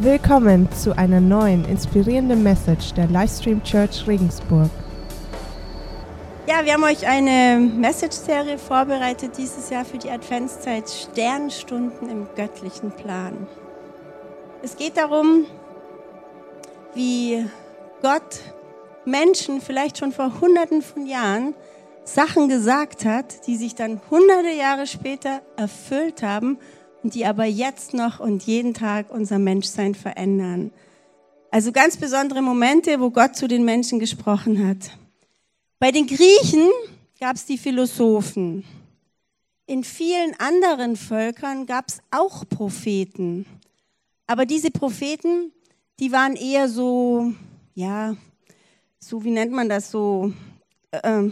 Willkommen 0.00 0.70
zu 0.70 0.96
einer 0.96 1.20
neuen 1.20 1.64
inspirierenden 1.64 2.44
Message 2.44 2.94
der 2.94 3.08
Livestream 3.08 3.60
Church 3.64 4.06
Regensburg. 4.06 4.70
Ja, 6.46 6.64
wir 6.64 6.74
haben 6.74 6.84
euch 6.84 7.04
eine 7.04 7.58
Message-Serie 7.58 8.58
vorbereitet 8.58 9.32
dieses 9.36 9.70
Jahr 9.70 9.84
für 9.84 9.98
die 9.98 10.08
Adventszeit 10.08 10.88
Sternstunden 10.88 12.08
im 12.08 12.28
göttlichen 12.36 12.92
Plan. 12.92 13.48
Es 14.62 14.76
geht 14.76 14.96
darum, 14.96 15.46
wie 16.94 17.44
Gott 18.00 18.38
Menschen 19.04 19.60
vielleicht 19.60 19.98
schon 19.98 20.12
vor 20.12 20.40
hunderten 20.40 20.80
von 20.80 21.06
Jahren 21.06 21.56
Sachen 22.04 22.48
gesagt 22.48 23.04
hat, 23.04 23.48
die 23.48 23.56
sich 23.56 23.74
dann 23.74 24.00
hunderte 24.10 24.52
Jahre 24.56 24.86
später 24.86 25.40
erfüllt 25.56 26.22
haben 26.22 26.60
die 27.02 27.24
aber 27.24 27.44
jetzt 27.44 27.94
noch 27.94 28.20
und 28.20 28.42
jeden 28.44 28.74
Tag 28.74 29.10
unser 29.10 29.38
Menschsein 29.38 29.94
verändern. 29.94 30.72
Also 31.50 31.72
ganz 31.72 31.96
besondere 31.96 32.42
Momente, 32.42 33.00
wo 33.00 33.10
Gott 33.10 33.36
zu 33.36 33.48
den 33.48 33.64
Menschen 33.64 33.98
gesprochen 33.98 34.66
hat. 34.66 34.90
Bei 35.78 35.90
den 35.90 36.06
Griechen 36.06 36.68
gab 37.20 37.36
es 37.36 37.46
die 37.46 37.58
Philosophen. 37.58 38.64
In 39.66 39.84
vielen 39.84 40.34
anderen 40.38 40.96
Völkern 40.96 41.66
gab 41.66 41.88
es 41.88 42.00
auch 42.10 42.48
Propheten. 42.48 43.46
Aber 44.26 44.44
diese 44.44 44.70
Propheten, 44.70 45.52
die 46.00 46.12
waren 46.12 46.36
eher 46.36 46.68
so, 46.68 47.32
ja, 47.74 48.16
so 48.98 49.24
wie 49.24 49.30
nennt 49.30 49.52
man 49.52 49.68
das 49.68 49.90
so, 49.90 50.32
äh, 50.90 51.28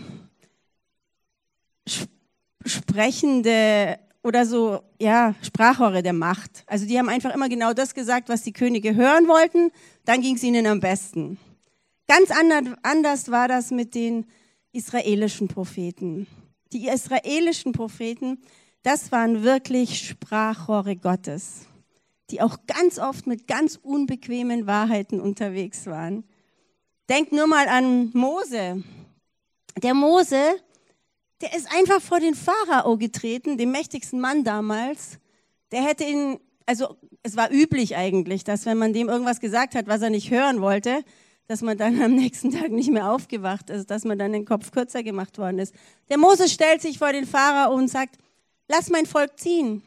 sprechende 2.64 3.98
oder 4.26 4.44
so, 4.44 4.80
ja, 4.98 5.36
Sprachrohre 5.40 6.02
der 6.02 6.12
Macht. 6.12 6.64
Also 6.66 6.84
die 6.84 6.98
haben 6.98 7.08
einfach 7.08 7.32
immer 7.32 7.48
genau 7.48 7.72
das 7.72 7.94
gesagt, 7.94 8.28
was 8.28 8.42
die 8.42 8.52
Könige 8.52 8.96
hören 8.96 9.28
wollten, 9.28 9.70
dann 10.04 10.20
ging 10.20 10.34
es 10.34 10.42
ihnen 10.42 10.66
am 10.66 10.80
besten. 10.80 11.38
Ganz 12.08 12.30
anders 12.83 13.30
war 13.30 13.46
das 13.46 13.70
mit 13.70 13.94
den 13.94 14.27
israelischen 14.72 15.46
Propheten. 15.46 16.27
Die 16.72 16.88
israelischen 16.88 17.70
Propheten, 17.70 18.38
das 18.83 19.12
waren 19.12 19.44
wirklich 19.44 20.08
Sprachrohre 20.08 20.96
Gottes, 20.96 21.66
die 22.30 22.42
auch 22.42 22.58
ganz 22.66 22.98
oft 22.98 23.28
mit 23.28 23.46
ganz 23.46 23.78
unbequemen 23.80 24.66
Wahrheiten 24.66 25.20
unterwegs 25.20 25.86
waren. 25.86 26.24
Denkt 27.08 27.30
nur 27.30 27.46
mal 27.46 27.68
an 27.68 28.11
Mose. 28.12 28.83
Der 29.80 29.94
Mose, 29.94 30.56
der 31.41 31.55
ist 31.55 31.70
einfach 31.73 32.01
vor 32.01 32.20
den 32.20 32.34
Pharao 32.34 32.97
getreten, 32.97 33.59
dem 33.59 33.70
mächtigsten 33.70 34.20
Mann 34.20 34.45
damals. 34.45 35.19
Der 35.70 35.83
hätte 35.83 36.05
ihn, 36.05 36.39
also 36.65 36.97
es 37.23 37.37
war 37.37 37.51
üblich 37.51 37.97
eigentlich, 37.97 38.45
dass 38.45 38.67
wenn 38.67 38.79
man 38.79 38.92
dem 38.92 39.09
irgendwas 39.09 39.41
gesagt 39.41 39.75
hat, 39.75 39.87
was 39.87 40.03
er 40.03 40.11
nicht 40.11 40.31
hören 40.31 40.61
wollte, 40.61 41.05
dass 41.47 41.62
man 41.62 41.77
dann 41.77 42.01
am 42.03 42.14
nächsten 42.14 42.53
Tag 42.53 42.70
nicht 42.70 42.91
mehr 42.91 43.11
aufgewacht 43.11 43.70
ist, 43.70 43.91
dass 43.91 44.05
man 44.05 44.19
dann 44.19 44.33
den 44.33 44.45
Kopf 44.45 44.70
kürzer 44.70 45.03
gemacht 45.03 45.39
worden 45.39 45.59
ist. 45.59 45.75
Der 46.09 46.19
Moses 46.19 46.53
stellt 46.53 46.81
sich 46.81 46.98
vor 46.98 47.12
den 47.12 47.27
Pharao 47.27 47.75
und 47.75 47.89
sagt, 47.89 48.17
lass 48.69 48.91
mein 48.91 49.07
Volk 49.07 49.39
ziehen. 49.39 49.83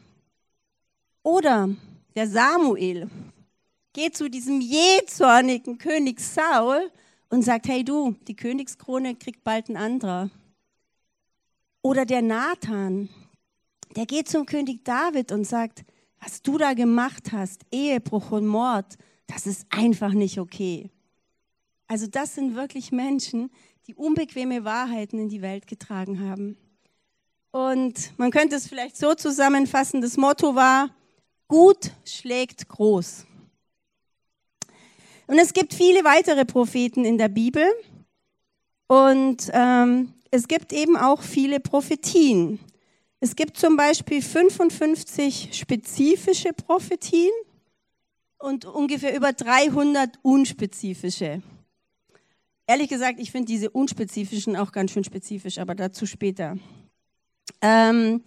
Oder 1.22 1.68
der 2.14 2.28
Samuel 2.28 3.10
geht 3.92 4.16
zu 4.16 4.30
diesem 4.30 4.60
jähzornigen 4.60 5.78
König 5.78 6.20
Saul 6.20 6.90
und 7.28 7.42
sagt, 7.42 7.68
hey 7.68 7.84
du, 7.84 8.14
die 8.28 8.36
Königskrone 8.36 9.16
kriegt 9.16 9.44
bald 9.44 9.68
ein 9.68 9.76
anderer. 9.76 10.30
Oder 11.82 12.04
der 12.04 12.22
Nathan, 12.22 13.08
der 13.96 14.06
geht 14.06 14.28
zum 14.28 14.46
König 14.46 14.84
David 14.84 15.32
und 15.32 15.44
sagt, 15.44 15.84
was 16.20 16.42
du 16.42 16.58
da 16.58 16.74
gemacht 16.74 17.32
hast, 17.32 17.62
Ehebruch 17.70 18.30
und 18.30 18.46
Mord, 18.46 18.96
das 19.26 19.46
ist 19.46 19.66
einfach 19.70 20.12
nicht 20.12 20.38
okay. 20.38 20.90
Also 21.86 22.06
das 22.06 22.34
sind 22.34 22.54
wirklich 22.54 22.92
Menschen, 22.92 23.50
die 23.86 23.94
unbequeme 23.94 24.64
Wahrheiten 24.64 25.18
in 25.18 25.28
die 25.28 25.42
Welt 25.42 25.66
getragen 25.66 26.20
haben. 26.20 26.56
Und 27.50 28.16
man 28.18 28.30
könnte 28.30 28.56
es 28.56 28.68
vielleicht 28.68 28.96
so 28.96 29.14
zusammenfassen, 29.14 30.00
das 30.00 30.16
Motto 30.16 30.54
war, 30.54 30.90
gut 31.48 31.90
schlägt 32.04 32.68
groß. 32.68 33.26
Und 35.26 35.38
es 35.38 35.52
gibt 35.52 35.74
viele 35.74 36.04
weitere 36.04 36.44
Propheten 36.44 37.04
in 37.04 37.18
der 37.18 37.28
Bibel. 37.28 37.64
Und 38.86 39.50
ähm, 39.52 40.12
es 40.30 40.48
gibt 40.48 40.72
eben 40.72 40.96
auch 40.96 41.22
viele 41.22 41.60
Prophetien. 41.60 42.60
Es 43.20 43.36
gibt 43.36 43.56
zum 43.56 43.76
Beispiel 43.76 44.22
55 44.22 45.50
spezifische 45.52 46.52
Prophetien 46.52 47.30
und 48.38 48.64
ungefähr 48.64 49.14
über 49.14 49.32
300 49.32 50.18
unspezifische. 50.22 51.42
Ehrlich 52.66 52.88
gesagt, 52.88 53.18
ich 53.18 53.32
finde 53.32 53.48
diese 53.48 53.70
unspezifischen 53.70 54.56
auch 54.56 54.72
ganz 54.72 54.92
schön 54.92 55.04
spezifisch, 55.04 55.58
aber 55.58 55.74
dazu 55.74 56.06
später. 56.06 56.56
Ähm, 57.60 58.22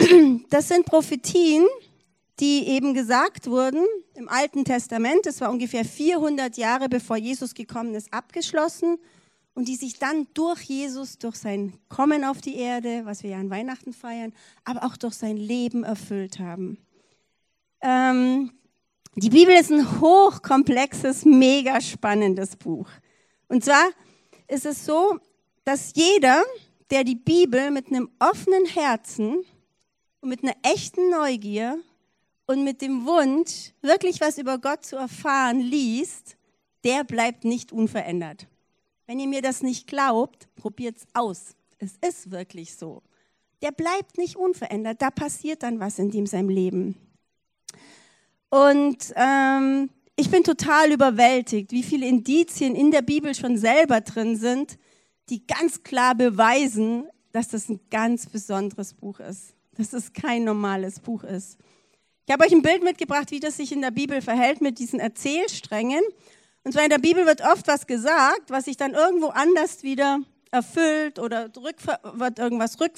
das 0.50 0.68
sind 0.68 0.86
Prophetien, 0.86 1.64
die 2.40 2.66
eben 2.68 2.94
gesagt 2.94 3.46
wurden 3.46 3.84
im 4.14 4.28
Alten 4.28 4.64
Testament. 4.64 5.24
Das 5.24 5.40
war 5.42 5.50
ungefähr 5.50 5.84
400 5.84 6.56
Jahre 6.56 6.88
bevor 6.88 7.18
Jesus 7.18 7.54
gekommen 7.54 7.94
ist, 7.94 8.12
abgeschlossen 8.12 8.98
und 9.56 9.68
die 9.68 9.76
sich 9.76 9.98
dann 9.98 10.28
durch 10.34 10.60
Jesus, 10.60 11.16
durch 11.16 11.36
sein 11.36 11.72
Kommen 11.88 12.24
auf 12.24 12.42
die 12.42 12.56
Erde, 12.56 13.06
was 13.06 13.22
wir 13.22 13.30
ja 13.30 13.38
an 13.38 13.48
Weihnachten 13.48 13.94
feiern, 13.94 14.34
aber 14.64 14.84
auch 14.84 14.98
durch 14.98 15.14
sein 15.14 15.38
Leben 15.38 15.82
erfüllt 15.82 16.38
haben. 16.38 16.76
Ähm, 17.80 18.52
die 19.14 19.30
Bibel 19.30 19.54
ist 19.54 19.72
ein 19.72 19.98
hochkomplexes, 20.00 21.24
mega 21.24 21.80
spannendes 21.80 22.54
Buch. 22.54 22.86
Und 23.48 23.64
zwar 23.64 23.88
ist 24.46 24.66
es 24.66 24.84
so, 24.84 25.18
dass 25.64 25.92
jeder, 25.94 26.42
der 26.90 27.02
die 27.02 27.16
Bibel 27.16 27.70
mit 27.70 27.86
einem 27.88 28.10
offenen 28.18 28.66
Herzen 28.66 29.42
und 30.20 30.28
mit 30.28 30.42
einer 30.42 30.54
echten 30.64 31.08
Neugier 31.08 31.78
und 32.44 32.62
mit 32.62 32.82
dem 32.82 33.06
Wunsch, 33.06 33.72
wirklich 33.80 34.20
was 34.20 34.36
über 34.36 34.58
Gott 34.58 34.84
zu 34.84 34.96
erfahren, 34.96 35.60
liest, 35.60 36.36
der 36.84 37.04
bleibt 37.04 37.46
nicht 37.46 37.72
unverändert. 37.72 38.48
Wenn 39.06 39.20
ihr 39.20 39.28
mir 39.28 39.42
das 39.42 39.62
nicht 39.62 39.86
glaubt, 39.86 40.48
probiert 40.56 40.96
es 40.96 41.06
aus. 41.14 41.54
Es 41.78 41.92
ist 42.06 42.30
wirklich 42.30 42.74
so. 42.74 43.02
Der 43.62 43.70
bleibt 43.70 44.18
nicht 44.18 44.36
unverändert. 44.36 45.00
Da 45.00 45.10
passiert 45.10 45.62
dann 45.62 45.80
was 45.80 45.98
in 45.98 46.10
dem 46.10 46.26
seinem 46.26 46.48
Leben. 46.48 46.96
Und 48.50 49.12
ähm, 49.16 49.90
ich 50.16 50.30
bin 50.30 50.42
total 50.42 50.92
überwältigt, 50.92 51.72
wie 51.72 51.82
viele 51.82 52.06
Indizien 52.06 52.74
in 52.74 52.90
der 52.90 53.02
Bibel 53.02 53.34
schon 53.34 53.58
selber 53.58 54.00
drin 54.00 54.36
sind, 54.36 54.78
die 55.28 55.46
ganz 55.46 55.82
klar 55.82 56.14
beweisen, 56.14 57.06
dass 57.32 57.48
das 57.48 57.68
ein 57.68 57.80
ganz 57.90 58.26
besonderes 58.26 58.94
Buch 58.94 59.20
ist. 59.20 59.54
Dass 59.76 59.92
es 59.92 60.12
kein 60.12 60.44
normales 60.44 61.00
Buch 61.00 61.22
ist. 61.22 61.58
Ich 62.26 62.32
habe 62.32 62.44
euch 62.44 62.52
ein 62.52 62.62
Bild 62.62 62.82
mitgebracht, 62.82 63.30
wie 63.30 63.40
das 63.40 63.58
sich 63.58 63.72
in 63.72 63.82
der 63.82 63.90
Bibel 63.90 64.20
verhält 64.22 64.60
mit 64.60 64.78
diesen 64.78 64.98
Erzählsträngen. 64.98 66.02
Und 66.66 66.72
zwar 66.72 66.82
in 66.82 66.90
der 66.90 66.98
Bibel 66.98 67.24
wird 67.26 67.42
oft 67.42 67.68
was 67.68 67.86
gesagt, 67.86 68.50
was 68.50 68.64
sich 68.64 68.76
dann 68.76 68.92
irgendwo 68.92 69.28
anders 69.28 69.84
wieder 69.84 70.18
erfüllt 70.50 71.20
oder 71.20 71.48
wird 71.54 72.40
irgendwas 72.40 72.80
rück, 72.80 72.94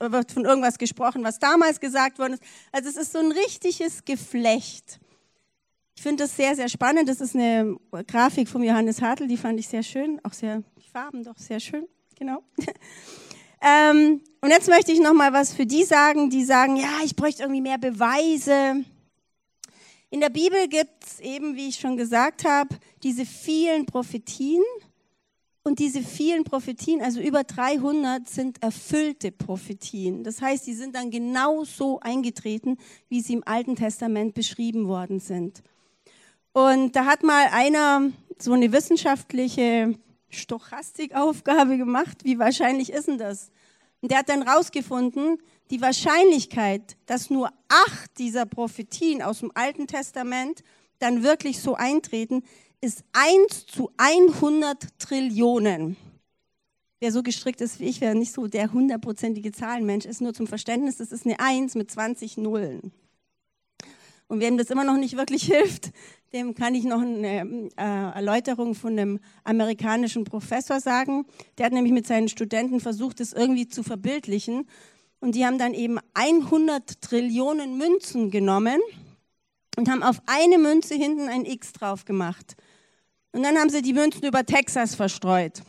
wird 0.00 0.32
von 0.32 0.44
irgendwas 0.44 0.76
gesprochen, 0.76 1.22
was 1.22 1.38
damals 1.38 1.78
gesagt 1.78 2.18
worden 2.18 2.32
ist. 2.32 2.42
Also 2.72 2.88
es 2.88 2.96
ist 2.96 3.12
so 3.12 3.20
ein 3.20 3.30
richtiges 3.30 4.04
Geflecht. 4.04 4.98
Ich 5.94 6.02
finde 6.02 6.24
das 6.24 6.34
sehr, 6.34 6.56
sehr 6.56 6.68
spannend. 6.68 7.08
Das 7.08 7.20
ist 7.20 7.36
eine 7.36 7.76
Grafik 8.08 8.48
von 8.48 8.64
Johannes 8.64 9.00
Hartl, 9.00 9.28
die 9.28 9.36
fand 9.36 9.60
ich 9.60 9.68
sehr 9.68 9.84
schön. 9.84 10.20
Auch 10.24 10.32
sehr, 10.32 10.64
die 10.76 10.90
Farben 10.90 11.22
doch 11.22 11.38
sehr 11.38 11.60
schön, 11.60 11.86
genau. 12.18 12.42
ähm, 13.62 14.22
und 14.40 14.50
jetzt 14.50 14.68
möchte 14.68 14.90
ich 14.90 14.98
noch 14.98 15.14
mal 15.14 15.32
was 15.32 15.54
für 15.54 15.66
die 15.66 15.84
sagen, 15.84 16.30
die 16.30 16.42
sagen, 16.42 16.74
ja, 16.74 16.98
ich 17.04 17.14
bräuchte 17.14 17.44
irgendwie 17.44 17.62
mehr 17.62 17.78
Beweise. 17.78 18.84
In 20.10 20.20
der 20.20 20.30
Bibel 20.30 20.68
gibt 20.68 21.04
es 21.04 21.20
eben, 21.20 21.56
wie 21.56 21.68
ich 21.68 21.76
schon 21.76 21.96
gesagt 21.96 22.44
habe, 22.44 22.76
diese 23.02 23.26
vielen 23.26 23.86
Prophetien. 23.86 24.62
Und 25.64 25.80
diese 25.80 26.00
vielen 26.00 26.44
Prophetien, 26.44 27.02
also 27.02 27.20
über 27.20 27.42
300, 27.42 28.28
sind 28.28 28.62
erfüllte 28.62 29.32
Prophetien. 29.32 30.22
Das 30.22 30.40
heißt, 30.40 30.64
die 30.64 30.74
sind 30.74 30.94
dann 30.94 31.10
genau 31.10 31.64
so 31.64 31.98
eingetreten, 31.98 32.76
wie 33.08 33.20
sie 33.20 33.32
im 33.32 33.42
Alten 33.44 33.74
Testament 33.74 34.34
beschrieben 34.34 34.86
worden 34.86 35.18
sind. 35.18 35.64
Und 36.52 36.94
da 36.94 37.04
hat 37.04 37.24
mal 37.24 37.48
einer 37.50 38.12
so 38.38 38.52
eine 38.52 38.70
wissenschaftliche 38.70 39.98
Stochastikaufgabe 40.28 41.78
gemacht. 41.78 42.18
Wie 42.22 42.38
wahrscheinlich 42.38 42.92
ist 42.92 43.08
denn 43.08 43.18
das? 43.18 43.50
Und 44.02 44.12
der 44.12 44.18
hat 44.18 44.28
dann 44.28 44.42
rausgefunden, 44.42 45.38
die 45.70 45.80
Wahrscheinlichkeit, 45.80 46.96
dass 47.06 47.30
nur 47.30 47.50
acht 47.68 48.18
dieser 48.18 48.46
Prophetien 48.46 49.22
aus 49.22 49.40
dem 49.40 49.50
Alten 49.54 49.86
Testament 49.86 50.62
dann 50.98 51.22
wirklich 51.22 51.60
so 51.60 51.74
eintreten, 51.74 52.42
ist 52.80 53.04
1 53.12 53.66
zu 53.66 53.90
100 53.96 54.98
Trillionen. 54.98 55.96
Wer 57.00 57.12
so 57.12 57.22
gestrickt 57.22 57.60
ist 57.60 57.80
wie 57.80 57.84
ich, 57.84 58.00
wer 58.00 58.14
nicht 58.14 58.32
so 58.32 58.46
der 58.46 58.72
hundertprozentige 58.72 59.52
Zahlenmensch 59.52 60.06
ist, 60.06 60.20
nur 60.20 60.32
zum 60.32 60.46
Verständnis, 60.46 60.96
das 60.96 61.12
ist 61.12 61.26
eine 61.26 61.38
1 61.40 61.74
mit 61.74 61.90
20 61.90 62.38
Nullen. 62.38 62.92
Und 64.28 64.40
wem 64.40 64.56
das 64.56 64.70
immer 64.70 64.84
noch 64.84 64.96
nicht 64.96 65.16
wirklich 65.16 65.44
hilft, 65.52 65.92
dem 66.32 66.54
kann 66.54 66.74
ich 66.74 66.84
noch 66.84 67.00
eine 67.00 67.70
äh, 67.76 68.14
Erläuterung 68.14 68.74
von 68.74 68.92
einem 68.92 69.20
amerikanischen 69.44 70.24
Professor 70.24 70.80
sagen. 70.80 71.26
Der 71.56 71.66
hat 71.66 71.72
nämlich 71.72 71.92
mit 71.92 72.06
seinen 72.06 72.28
Studenten 72.28 72.80
versucht, 72.80 73.20
das 73.20 73.32
irgendwie 73.32 73.68
zu 73.68 73.82
verbildlichen. 73.82 74.66
Und 75.20 75.34
die 75.34 75.46
haben 75.46 75.58
dann 75.58 75.74
eben 75.74 75.98
100 76.14 77.00
Trillionen 77.00 77.78
Münzen 77.78 78.30
genommen 78.30 78.80
und 79.76 79.90
haben 79.90 80.02
auf 80.02 80.20
eine 80.26 80.58
Münze 80.58 80.94
hinten 80.94 81.28
ein 81.28 81.44
X 81.44 81.72
drauf 81.72 82.04
gemacht. 82.04 82.56
Und 83.32 83.42
dann 83.42 83.58
haben 83.58 83.70
sie 83.70 83.82
die 83.82 83.92
Münzen 83.92 84.24
über 84.24 84.44
Texas 84.44 84.94
verstreut. 84.94 85.62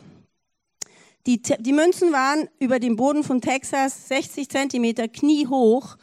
Die, 1.26 1.42
die 1.42 1.72
Münzen 1.72 2.12
waren 2.12 2.48
über 2.58 2.78
dem 2.78 2.96
Boden 2.96 3.22
von 3.22 3.40
Texas 3.40 4.08
60 4.08 4.48
Zentimeter 4.48 5.08
kniehoch, 5.08 5.96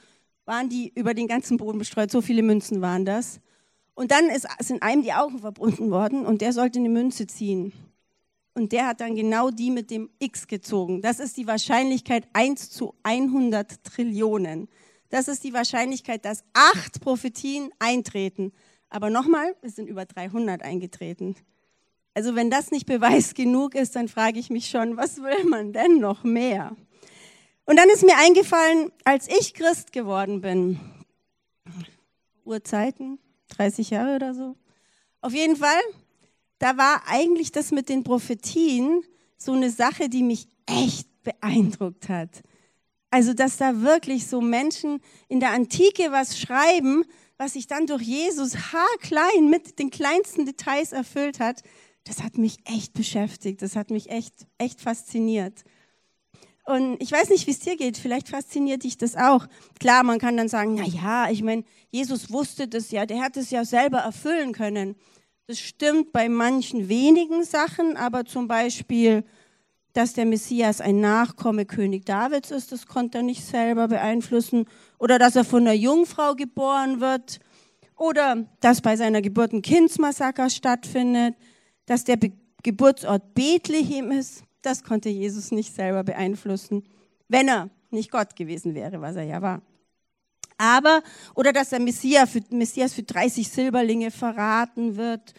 waren 0.45 0.69
die 0.69 0.91
über 0.93 1.15
den 1.15 1.27
ganzen 1.27 1.57
Boden 1.57 1.79
bestreut. 1.79 2.11
So 2.11 2.21
viele 2.21 2.43
Münzen 2.43 2.81
waren 2.81 3.05
das. 3.05 3.39
Und 3.95 4.11
dann 4.11 4.29
ist, 4.29 4.45
sind 4.59 4.83
einem 4.83 5.01
die 5.01 5.13
Augen 5.13 5.39
verbunden 5.39 5.89
worden 5.89 6.25
und 6.25 6.41
der 6.41 6.53
sollte 6.53 6.77
eine 6.77 6.89
Münze 6.89 7.25
ziehen. 7.25 7.73
Und 8.55 8.71
der 8.71 8.87
hat 8.87 9.01
dann 9.01 9.15
genau 9.15 9.51
die 9.51 9.69
mit 9.69 9.91
dem 9.91 10.09
X 10.17 10.47
gezogen. 10.47 11.01
Das 11.01 11.19
ist 11.19 11.35
die 11.35 11.45
Wahrscheinlichkeit 11.45 12.27
1 12.31 12.71
zu 12.71 12.95
100 13.03 13.83
Trillionen. 13.83 14.69
Das 15.09 15.27
ist 15.27 15.43
die 15.43 15.53
Wahrscheinlichkeit, 15.53 16.23
dass 16.23 16.43
acht 16.53 17.01
Prophetien 17.01 17.69
eintreten. 17.79 18.53
Aber 18.89 19.09
nochmal, 19.09 19.55
es 19.61 19.75
sind 19.75 19.87
über 19.87 20.05
300 20.05 20.63
eingetreten. 20.63 21.35
Also 22.13 22.33
wenn 22.35 22.49
das 22.49 22.71
nicht 22.71 22.85
Beweis 22.85 23.33
genug 23.33 23.75
ist, 23.75 23.97
dann 23.97 24.07
frage 24.07 24.39
ich 24.39 24.49
mich 24.49 24.69
schon, 24.69 24.95
was 24.95 25.17
will 25.17 25.43
man 25.43 25.73
denn 25.73 25.99
noch 25.99 26.23
mehr? 26.23 26.77
Und 27.65 27.77
dann 27.77 27.89
ist 27.89 28.05
mir 28.05 28.17
eingefallen, 28.17 28.91
als 29.03 29.27
ich 29.27 29.53
Christ 29.53 29.91
geworden 29.91 30.39
bin, 30.39 30.79
Urzeiten, 32.45 33.19
30 33.49 33.89
Jahre 33.89 34.15
oder 34.15 34.33
so. 34.33 34.55
Auf 35.19 35.33
jeden 35.33 35.57
Fall, 35.57 35.81
da 36.59 36.77
war 36.77 37.03
eigentlich 37.07 37.51
das 37.51 37.71
mit 37.71 37.89
den 37.89 38.03
Prophetien 38.03 39.01
so 39.37 39.51
eine 39.51 39.69
Sache, 39.69 40.09
die 40.09 40.23
mich 40.23 40.47
echt 40.65 41.07
beeindruckt 41.23 42.09
hat. 42.09 42.41
Also, 43.11 43.33
dass 43.33 43.57
da 43.57 43.81
wirklich 43.81 44.27
so 44.27 44.41
Menschen 44.41 44.99
in 45.27 45.39
der 45.39 45.51
Antike 45.51 46.11
was 46.11 46.39
schreiben, 46.39 47.05
was 47.37 47.53
sich 47.53 47.67
dann 47.67 47.87
durch 47.87 48.01
Jesus 48.01 48.55
haarklein 48.73 49.49
mit 49.49 49.79
den 49.79 49.89
kleinsten 49.89 50.45
Details 50.45 50.91
erfüllt 50.91 51.39
hat, 51.39 51.61
das 52.05 52.21
hat 52.23 52.37
mich 52.37 52.57
echt 52.65 52.93
beschäftigt, 52.93 53.61
das 53.61 53.75
hat 53.75 53.89
mich 53.89 54.09
echt, 54.09 54.33
echt 54.57 54.81
fasziniert. 54.81 55.63
Und 56.65 57.01
ich 57.01 57.11
weiß 57.11 57.29
nicht, 57.29 57.45
wie 57.45 57.51
es 57.51 57.59
dir 57.59 57.77
geht, 57.77 57.97
vielleicht 57.97 58.29
fasziniert 58.29 58.83
dich 58.83 58.97
das 58.97 59.15
auch. 59.15 59.47
Klar, 59.79 60.03
man 60.03 60.19
kann 60.19 60.35
dann 60.35 60.49
sagen, 60.49 60.75
na 60.75 60.85
ja, 60.85 61.29
ich 61.29 61.43
meine, 61.43 61.63
Jesus 61.91 62.31
wusste 62.31 62.67
das 62.67 62.89
ja, 62.91 63.05
der 63.05 63.21
hat 63.21 63.37
es 63.37 63.51
ja 63.51 63.65
selber 63.65 63.99
erfüllen 63.99 64.51
können. 64.51 64.95
Das 65.47 65.59
stimmt 65.59 66.11
bei 66.11 66.27
manchen 66.29 66.89
wenigen 66.89 67.43
Sachen, 67.43 67.97
aber 67.97 68.25
zum 68.25 68.47
Beispiel, 68.47 69.23
dass 69.93 70.13
der 70.13 70.25
Messias 70.25 70.81
ein 70.81 70.99
Nachkomme 70.99 71.65
König 71.65 72.05
Davids 72.05 72.51
ist, 72.51 72.71
das 72.71 72.87
konnte 72.87 73.19
er 73.19 73.23
nicht 73.23 73.45
selber 73.45 73.87
beeinflussen. 73.87 74.65
Oder 74.97 75.19
dass 75.19 75.35
er 75.35 75.45
von 75.45 75.61
einer 75.61 75.73
Jungfrau 75.73 76.33
geboren 76.35 76.99
wird. 76.99 77.39
Oder 77.95 78.45
dass 78.59 78.81
bei 78.81 78.95
seiner 78.95 79.21
Geburt 79.21 79.53
ein 79.53 79.61
Kindsmassaker 79.61 80.49
stattfindet. 80.49 81.35
Dass 81.85 82.03
der 82.03 82.17
Be 82.17 82.31
Geburtsort 82.63 83.35
Bethlehem 83.35 84.09
ist 84.09 84.43
das 84.65 84.83
konnte 84.83 85.09
Jesus 85.09 85.51
nicht 85.51 85.73
selber 85.73 86.03
beeinflussen, 86.03 86.83
wenn 87.27 87.47
er 87.47 87.69
nicht 87.91 88.11
Gott 88.11 88.35
gewesen 88.35 88.73
wäre, 88.73 88.99
was 88.99 89.15
er 89.15 89.23
ja 89.23 89.41
war. 89.41 89.61
Aber, 90.57 91.03
oder 91.33 91.51
dass 91.51 91.69
der 91.69 91.79
Messias 91.79 92.29
für, 92.29 92.41
Messias 92.49 92.93
für 92.93 93.03
30 93.03 93.47
Silberlinge 93.47 94.11
verraten 94.11 94.95
wird. 94.95 95.33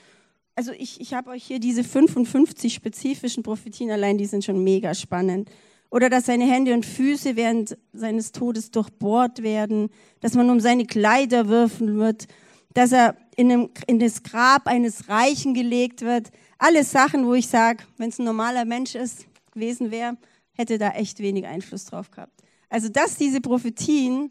Also 0.54 0.72
ich, 0.72 1.00
ich 1.00 1.14
habe 1.14 1.30
euch 1.30 1.44
hier 1.44 1.58
diese 1.58 1.84
55 1.84 2.72
spezifischen 2.72 3.42
Prophetien 3.42 3.90
allein, 3.90 4.18
die 4.18 4.26
sind 4.26 4.44
schon 4.44 4.62
mega 4.62 4.94
spannend. 4.94 5.50
Oder 5.90 6.10
dass 6.10 6.26
seine 6.26 6.44
Hände 6.44 6.74
und 6.74 6.84
Füße 6.84 7.36
während 7.36 7.78
seines 7.92 8.32
Todes 8.32 8.70
durchbohrt 8.70 9.42
werden, 9.42 9.88
dass 10.20 10.34
man 10.34 10.50
um 10.50 10.60
seine 10.60 10.84
Kleider 10.84 11.48
würfeln 11.48 11.96
wird, 11.96 12.26
dass 12.74 12.92
er 12.92 13.16
in, 13.36 13.50
einem, 13.50 13.70
in 13.86 13.98
das 13.98 14.22
Grab 14.22 14.66
eines 14.66 15.08
Reichen 15.08 15.54
gelegt 15.54 16.02
wird, 16.02 16.30
alles 16.58 16.90
Sachen, 16.90 17.26
wo 17.26 17.34
ich 17.34 17.46
sage, 17.46 17.84
wenn 17.96 18.10
es 18.10 18.18
ein 18.18 18.24
normaler 18.24 18.64
Mensch 18.64 18.94
ist, 18.94 19.26
gewesen 19.52 19.90
wäre, 19.90 20.16
hätte 20.52 20.78
da 20.78 20.90
echt 20.90 21.20
wenig 21.20 21.46
Einfluss 21.46 21.86
drauf 21.86 22.10
gehabt. 22.10 22.42
Also, 22.68 22.88
dass 22.88 23.16
diese 23.16 23.40
Prophetien 23.40 24.30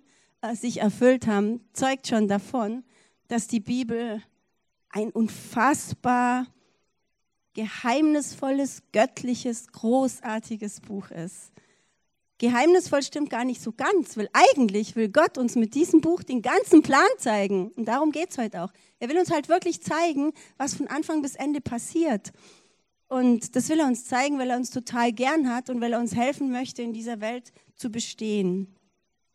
sich 0.53 0.81
erfüllt 0.81 1.27
haben, 1.27 1.61
zeugt 1.73 2.07
schon 2.07 2.27
davon, 2.27 2.83
dass 3.27 3.47
die 3.47 3.59
Bibel 3.59 4.21
ein 4.89 5.11
unfassbar 5.11 6.45
geheimnisvolles, 7.53 8.83
göttliches, 8.91 9.67
großartiges 9.71 10.81
Buch 10.81 11.09
ist. 11.09 11.51
Geheimnisvoll 12.37 13.01
stimmt 13.01 13.29
gar 13.29 13.45
nicht 13.45 13.61
so 13.61 13.71
ganz, 13.71 14.17
weil 14.17 14.29
eigentlich 14.33 14.97
will 14.97 15.07
Gott 15.07 15.37
uns 15.37 15.55
mit 15.55 15.73
diesem 15.73 16.01
Buch 16.01 16.21
den 16.21 16.41
ganzen 16.41 16.81
Plan 16.81 17.07
zeigen. 17.17 17.71
Und 17.71 17.85
darum 17.85 18.11
geht 18.11 18.31
es 18.31 18.38
heute 18.38 18.61
auch. 18.61 18.73
Er 18.99 19.07
will 19.07 19.17
uns 19.17 19.31
halt 19.31 19.47
wirklich 19.47 19.81
zeigen, 19.81 20.33
was 20.57 20.75
von 20.75 20.88
Anfang 20.88 21.21
bis 21.21 21.35
Ende 21.35 21.61
passiert. 21.61 22.33
Und 23.07 23.55
das 23.55 23.69
will 23.69 23.79
er 23.79 23.88
uns 23.88 24.05
zeigen, 24.05 24.38
weil 24.38 24.49
er 24.49 24.57
uns 24.57 24.69
total 24.69 25.13
gern 25.13 25.49
hat 25.49 25.69
und 25.69 25.79
weil 25.79 25.93
er 25.93 25.99
uns 25.99 26.13
helfen 26.13 26.51
möchte, 26.51 26.81
in 26.81 26.91
dieser 26.91 27.21
Welt 27.21 27.53
zu 27.75 27.89
bestehen. 27.89 28.75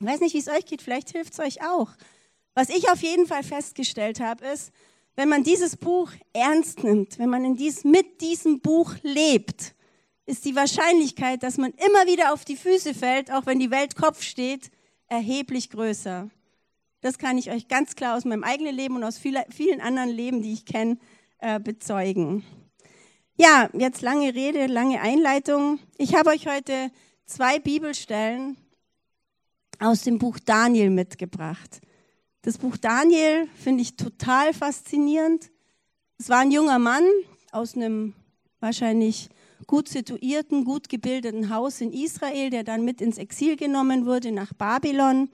Ich 0.00 0.06
weiß 0.06 0.20
nicht, 0.20 0.34
wie 0.34 0.38
es 0.38 0.48
euch 0.48 0.64
geht, 0.64 0.80
vielleicht 0.80 1.10
hilft 1.10 1.34
es 1.34 1.40
euch 1.40 1.62
auch. 1.62 1.90
Was 2.54 2.70
ich 2.70 2.90
auf 2.90 3.02
jeden 3.02 3.26
Fall 3.26 3.42
festgestellt 3.42 4.18
habe, 4.18 4.46
ist, 4.46 4.72
wenn 5.14 5.28
man 5.28 5.44
dieses 5.44 5.76
Buch 5.76 6.10
ernst 6.32 6.82
nimmt, 6.82 7.18
wenn 7.18 7.28
man 7.28 7.44
in 7.44 7.56
dies, 7.56 7.84
mit 7.84 8.22
diesem 8.22 8.60
Buch 8.60 8.94
lebt, 9.02 9.74
ist 10.24 10.46
die 10.46 10.56
Wahrscheinlichkeit, 10.56 11.42
dass 11.42 11.58
man 11.58 11.72
immer 11.72 12.06
wieder 12.06 12.32
auf 12.32 12.46
die 12.46 12.56
Füße 12.56 12.94
fällt, 12.94 13.30
auch 13.30 13.44
wenn 13.44 13.58
die 13.58 13.70
Welt 13.70 13.94
Kopf 13.94 14.22
steht, 14.22 14.70
erheblich 15.06 15.68
größer. 15.68 16.30
Das 17.02 17.18
kann 17.18 17.36
ich 17.36 17.50
euch 17.50 17.68
ganz 17.68 17.94
klar 17.94 18.16
aus 18.16 18.24
meinem 18.24 18.44
eigenen 18.44 18.74
Leben 18.74 18.96
und 18.96 19.04
aus 19.04 19.18
vielen 19.18 19.80
anderen 19.82 20.10
Leben, 20.10 20.40
die 20.40 20.54
ich 20.54 20.64
kenne, 20.64 20.96
äh, 21.40 21.60
bezeugen. 21.60 22.42
Ja, 23.36 23.68
jetzt 23.74 24.00
lange 24.00 24.34
Rede, 24.34 24.66
lange 24.66 25.00
Einleitung. 25.02 25.78
Ich 25.98 26.14
habe 26.14 26.30
euch 26.30 26.46
heute 26.46 26.90
zwei 27.26 27.58
Bibelstellen 27.58 28.56
aus 29.80 30.02
dem 30.02 30.18
Buch 30.18 30.38
Daniel 30.38 30.90
mitgebracht. 30.90 31.80
Das 32.42 32.58
Buch 32.58 32.76
Daniel 32.76 33.48
finde 33.56 33.82
ich 33.82 33.96
total 33.96 34.52
faszinierend. 34.54 35.50
Es 36.18 36.28
war 36.28 36.40
ein 36.40 36.50
junger 36.50 36.78
Mann 36.78 37.04
aus 37.50 37.74
einem 37.74 38.14
wahrscheinlich 38.60 39.30
gut 39.66 39.88
situierten, 39.88 40.64
gut 40.64 40.88
gebildeten 40.88 41.50
Haus 41.50 41.80
in 41.80 41.92
Israel, 41.92 42.50
der 42.50 42.62
dann 42.62 42.84
mit 42.84 43.00
ins 43.00 43.18
Exil 43.18 43.56
genommen 43.56 44.06
wurde 44.06 44.32
nach 44.32 44.52
Babylon. 44.52 45.30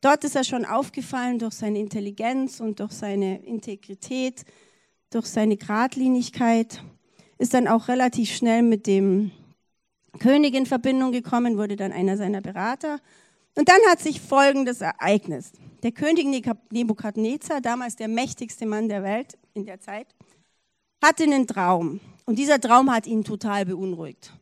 Dort 0.00 0.24
ist 0.24 0.36
er 0.36 0.44
schon 0.44 0.64
aufgefallen 0.64 1.38
durch 1.38 1.54
seine 1.54 1.78
Intelligenz 1.78 2.60
und 2.60 2.80
durch 2.80 2.92
seine 2.92 3.44
Integrität, 3.44 4.44
durch 5.10 5.26
seine 5.26 5.56
Gradlinigkeit. 5.56 6.82
Ist 7.38 7.54
dann 7.54 7.68
auch 7.68 7.88
relativ 7.88 8.30
schnell 8.30 8.62
mit 8.62 8.86
dem 8.86 9.30
König 10.18 10.54
in 10.54 10.66
Verbindung 10.66 11.12
gekommen, 11.12 11.56
wurde 11.56 11.76
dann 11.76 11.92
einer 11.92 12.16
seiner 12.16 12.40
Berater. 12.40 13.00
Und 13.54 13.68
dann 13.68 13.80
hat 13.88 14.00
sich 14.00 14.20
folgendes 14.20 14.80
Ereignis. 14.80 15.52
Der 15.82 15.92
König 15.92 16.26
Nebukadnezar, 16.70 17.60
damals 17.60 17.96
der 17.96 18.08
mächtigste 18.08 18.66
Mann 18.66 18.88
der 18.88 19.02
Welt 19.02 19.38
in 19.54 19.64
der 19.64 19.80
Zeit, 19.80 20.08
hatte 21.02 21.24
einen 21.24 21.46
Traum. 21.46 22.00
Und 22.24 22.38
dieser 22.38 22.60
Traum 22.60 22.90
hat 22.90 23.06
ihn 23.06 23.22
total 23.22 23.66
beunruhigt. 23.66 24.32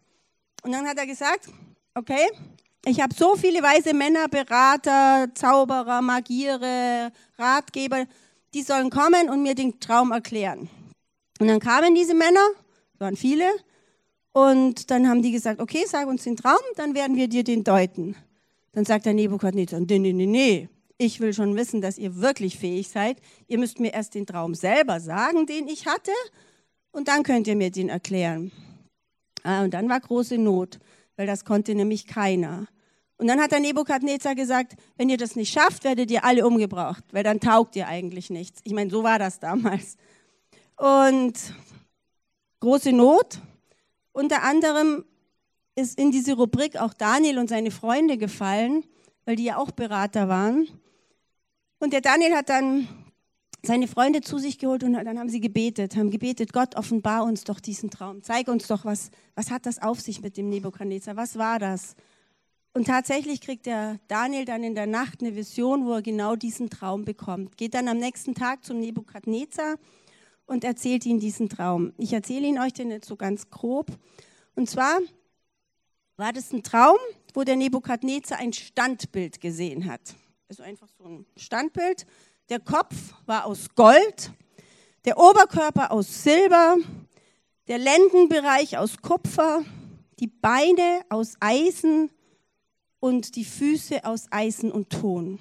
Und 0.63 0.73
dann 0.73 0.87
hat 0.87 0.97
er 0.99 1.07
gesagt, 1.07 1.49
okay, 1.95 2.29
ich 2.85 3.01
habe 3.01 3.15
so 3.15 3.37
viele 3.37 3.63
weise 3.63 3.95
Männer, 3.95 4.29
Berater, 4.29 5.29
Zauberer, 5.35 6.01
Magiere, 6.01 7.13
Ratgeber, 7.39 8.07
die 8.55 8.63
sollen 8.63 8.91
kommen 8.91 9.29
und 9.29 9.43
mir 9.43 9.55
den 9.55 9.79
Traum 9.81 10.13
erklären. 10.13 10.69
Und 11.41 11.49
dann 11.49 11.61
kamen 11.61 11.95
diese 11.95 12.15
Männer, 12.15 12.47
waren 12.99 13.17
viele, 13.17 13.49
und 14.33 14.91
dann 14.91 15.09
haben 15.09 15.23
die 15.23 15.33
gesagt, 15.33 15.61
okay, 15.61 15.85
sag 15.87 16.07
uns 16.07 16.25
den 16.25 16.37
Traum, 16.37 16.61
dann 16.77 16.95
werden 16.95 17.17
wir 17.17 17.29
dir 17.29 17.45
den 17.45 17.65
deuten. 17.65 18.17
Dann 18.73 18.85
sagt 18.85 19.07
der 19.07 19.15
Nebukadnezar, 19.15 19.81
nee, 19.81 19.99
nee, 19.99 20.13
nee, 20.13 20.27
nee, 20.27 20.69
ich 20.99 21.21
will 21.21 21.35
schon 21.35 21.57
wissen, 21.57 21.81
dass 21.81 21.99
ihr 21.99 22.17
wirklich 22.17 22.59
fähig 22.59 22.89
seid. 22.89 23.19
Ihr 23.49 23.59
müsst 23.59 23.81
mir 23.81 23.93
erst 23.93 24.15
den 24.15 24.27
Traum 24.27 24.55
selber 24.55 25.01
sagen, 25.01 25.47
den 25.47 25.69
ich 25.69 25.87
hatte, 25.87 26.13
und 26.93 27.09
dann 27.09 27.23
könnt 27.23 27.47
ihr 27.47 27.57
mir 27.57 27.71
den 27.71 27.89
erklären. 27.89 28.53
Ah, 29.43 29.65
und 29.65 29.75
dann 29.75 29.89
war 29.89 29.99
große 29.99 30.39
Not, 30.39 30.79
weil 31.17 31.27
das 31.27 31.45
konnte 31.45 31.75
nämlich 31.75 32.07
keiner. 32.07 32.67
Und 33.17 33.29
dann 33.29 33.41
hat 33.41 33.53
der 33.53 33.61
Nebukadnezar 33.61 34.35
gesagt, 34.35 34.75
wenn 34.97 35.09
ihr 35.09 35.17
das 35.17 35.37
nicht 35.37 35.53
schafft, 35.53 35.85
werdet 35.85 36.11
ihr 36.11 36.25
alle 36.25 36.47
umgebracht, 36.47 37.05
weil 37.13 37.23
dann 37.25 37.41
taugt 37.41 37.77
ihr 37.77 37.89
eigentlich 37.89 38.31
nichts. 38.31 38.61
Ich 38.65 38.73
meine, 38.73 38.91
so 38.91 39.03
war 39.03 39.19
das 39.19 39.41
damals. 39.41 39.97
Und 40.77 41.35
große 42.61 42.93
Not. 42.93 43.41
Unter 44.13 44.43
anderem 44.43 45.05
ist 45.75 45.99
in 45.99 46.11
diese 46.11 46.35
Rubrik 46.35 46.77
auch 46.77 46.95
Daniel 46.95 47.39
und 47.39 47.49
seine 47.49 47.71
Freunde 47.71 48.19
gefallen, 48.19 48.85
weil 49.25 49.37
die 49.37 49.45
ja 49.45 49.57
auch 49.57 49.71
Berater 49.71 50.29
waren. 50.29 50.69
Und 51.79 51.93
der 51.93 52.01
Daniel 52.01 52.35
hat 52.35 52.49
dann 52.49 52.89
seine 53.65 53.87
Freunde 53.87 54.21
zu 54.21 54.39
sich 54.39 54.59
geholt 54.59 54.83
und 54.83 54.93
dann 54.93 55.19
haben 55.19 55.29
sie 55.29 55.41
gebetet, 55.41 55.97
haben 55.97 56.11
gebetet, 56.11 56.53
Gott, 56.53 56.77
offenbar 56.77 57.25
uns 57.25 57.45
doch 57.45 57.61
diesen 57.61 57.91
Traum. 57.91 58.23
Zeig 58.23 58.49
uns 58.49 58.67
doch, 58.67 58.85
was, 58.85 59.11
was 59.35 59.51
hat 59.51 59.67
das 59.67 59.81
auf 59.81 60.01
sich 60.01 60.21
mit 60.21 60.37
dem 60.37 60.49
Nebukadnezar? 60.49 61.17
Was 61.17 61.39
war 61.39 61.59
das? 61.59 61.95
Und 62.75 62.87
tatsächlich 62.87 63.41
kriegt 63.41 63.67
der 63.67 64.01
Daniel 64.09 64.47
dann 64.47 64.65
in 64.65 64.75
der 64.75 64.87
Nacht 64.87 65.21
eine 65.21 65.37
Vision, 65.37 65.85
wo 65.85 65.93
er 65.93 66.03
genau 66.03 66.37
diesen 66.37 66.71
Traum 66.71 67.05
bekommt. 67.05 67.57
Geht 67.57 67.75
dann 67.75 67.87
am 67.87 67.99
nächsten 67.99 68.35
Tag 68.35 68.65
zum 68.65 68.81
Nebukadnezar 68.81 69.77
und 70.47 70.65
erzählt 70.65 71.07
ihm 71.07 71.21
diesen 71.21 71.49
Traum. 71.49 71.93
Ich 71.99 72.13
erzähle 72.13 72.47
ihn 72.47 72.59
euch 72.59 72.73
den 72.73 72.91
jetzt 72.91 73.07
so 73.07 73.17
ganz 73.17 73.51
grob. 73.51 73.87
Und 74.57 74.71
zwar 74.71 74.99
war 76.17 76.33
das 76.33 76.53
ein 76.53 76.63
Traum, 76.63 76.99
wo 77.35 77.45
der 77.45 77.57
Nebukadnezar 77.57 78.39
ein 78.39 78.53
Standbild 78.53 79.41
gesehen 79.41 79.91
hat. 79.91 80.01
Also 80.49 80.63
einfach 80.63 80.89
so 80.99 81.05
ein 81.05 81.27
Standbild. 81.37 82.07
Der 82.49 82.61
Kopf 82.61 82.95
war 83.27 83.47
aus 83.47 83.75
Gold, 83.75 84.33
der 85.05 85.19
Oberkörper 85.19 85.91
aus 85.91 86.23
Silber, 86.23 86.77
der 87.69 87.79
Lendenbereich 87.79 88.77
aus 88.77 88.99
Kupfer, 89.01 89.65
die 90.21 90.27
Beine 90.27 91.05
aus 91.09 91.35
Eisen 91.41 92.11
und 93.01 93.37
die 93.37 93.45
Füße 93.45 94.05
aus 94.05 94.27
Eisen 94.31 94.71
und 94.71 94.91
Ton. 94.91 95.39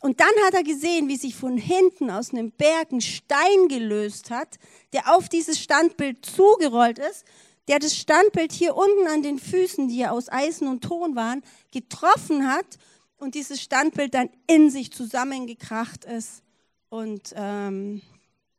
Und 0.00 0.20
dann 0.20 0.28
hat 0.46 0.54
er 0.54 0.62
gesehen, 0.62 1.08
wie 1.08 1.16
sich 1.16 1.34
von 1.34 1.56
hinten 1.56 2.10
aus 2.10 2.32
einem 2.32 2.52
Berg 2.52 2.92
ein 2.92 3.00
Stein 3.00 3.68
gelöst 3.68 4.30
hat, 4.30 4.58
der 4.92 5.14
auf 5.14 5.28
dieses 5.28 5.58
Standbild 5.58 6.24
zugerollt 6.26 6.98
ist, 6.98 7.24
der 7.68 7.78
das 7.78 7.96
Standbild 7.96 8.52
hier 8.52 8.76
unten 8.76 9.08
an 9.08 9.22
den 9.22 9.38
Füßen, 9.38 9.88
die 9.88 9.98
ja 9.98 10.10
aus 10.10 10.30
Eisen 10.30 10.68
und 10.68 10.82
Ton 10.82 11.16
waren, 11.16 11.42
getroffen 11.72 12.46
hat 12.46 12.78
und 13.16 13.34
dieses 13.34 13.60
Standbild 13.60 14.14
dann 14.14 14.30
in 14.46 14.70
sich 14.70 14.92
zusammengekracht 14.92 16.04
ist 16.04 16.42
und 16.88 17.34
ähm, 17.36 18.02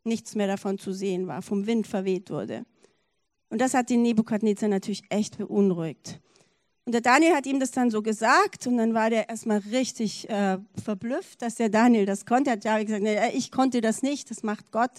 nichts 0.04 0.36
mehr 0.36 0.48
davon 0.48 0.78
zu 0.78 0.94
sehen 0.94 1.28
war, 1.28 1.42
vom 1.42 1.68
Wind 1.68 1.88
verweht 1.88 2.30
wurde. 2.30 2.66
Und 3.50 3.62
das 3.62 3.74
hat 3.74 3.90
den 3.90 4.02
Nebukadnezar 4.02 4.68
natürlich 4.68 5.04
echt 5.10 5.38
beunruhigt. 5.38 6.20
Und 6.86 6.94
der 6.94 7.02
Daniel 7.02 7.36
hat 7.36 7.46
ihm 7.46 7.60
das 7.60 7.72
dann 7.72 7.92
so 7.92 8.02
gesagt 8.02 8.66
und 8.66 8.78
dann 8.78 8.94
war 8.94 9.10
der 9.10 9.28
erstmal 9.28 9.58
richtig 9.58 10.30
äh, 10.30 10.58
verblüfft, 10.82 11.42
dass 11.42 11.56
der 11.56 11.68
Daniel 11.68 12.06
das 12.06 12.26
konnte. 12.26 12.50
Er 12.50 12.54
hat 12.54 12.64
ja 12.64 12.82
gesagt, 12.82 13.36
ich 13.36 13.52
konnte 13.52 13.82
das 13.82 14.02
nicht, 14.02 14.32
das 14.32 14.42
macht 14.42 14.72
Gott. 14.72 14.92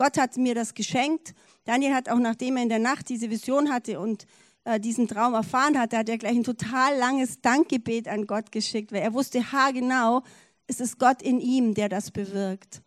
Gott 0.00 0.16
hat 0.16 0.38
mir 0.38 0.54
das 0.54 0.72
geschenkt. 0.72 1.34
Daniel 1.66 1.92
hat 1.92 2.08
auch, 2.08 2.18
nachdem 2.18 2.56
er 2.56 2.62
in 2.62 2.70
der 2.70 2.78
Nacht 2.78 3.10
diese 3.10 3.28
Vision 3.28 3.70
hatte 3.70 4.00
und 4.00 4.24
äh, 4.64 4.80
diesen 4.80 5.08
Traum 5.08 5.34
erfahren 5.34 5.78
hatte, 5.78 5.98
hat 5.98 6.08
er 6.08 6.16
gleich 6.16 6.36
ein 6.36 6.42
total 6.42 6.96
langes 6.96 7.42
Dankgebet 7.42 8.08
an 8.08 8.26
Gott 8.26 8.50
geschickt, 8.50 8.92
weil 8.92 9.02
er 9.02 9.12
wusste 9.12 9.52
haargenau, 9.52 10.22
es 10.66 10.80
ist 10.80 10.98
Gott 10.98 11.20
in 11.20 11.38
ihm, 11.38 11.74
der 11.74 11.90
das 11.90 12.10
bewirkt. 12.10 12.80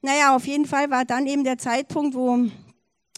Naja, 0.00 0.36
auf 0.36 0.46
jeden 0.46 0.66
Fall 0.66 0.90
war 0.90 1.04
dann 1.04 1.26
eben 1.26 1.42
der 1.42 1.58
Zeitpunkt, 1.58 2.14
wo 2.14 2.46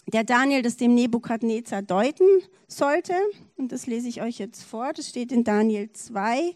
der 0.07 0.23
Daniel 0.23 0.63
das 0.63 0.77
dem 0.77 0.95
Nebukadnezar 0.95 1.83
deuten 1.83 2.25
sollte. 2.67 3.13
Und 3.55 3.71
das 3.71 3.85
lese 3.85 4.07
ich 4.07 4.23
euch 4.23 4.39
jetzt 4.39 4.63
vor. 4.63 4.93
Das 4.93 5.07
steht 5.07 5.31
in 5.31 5.43
Daniel 5.43 5.93
2. 5.93 6.55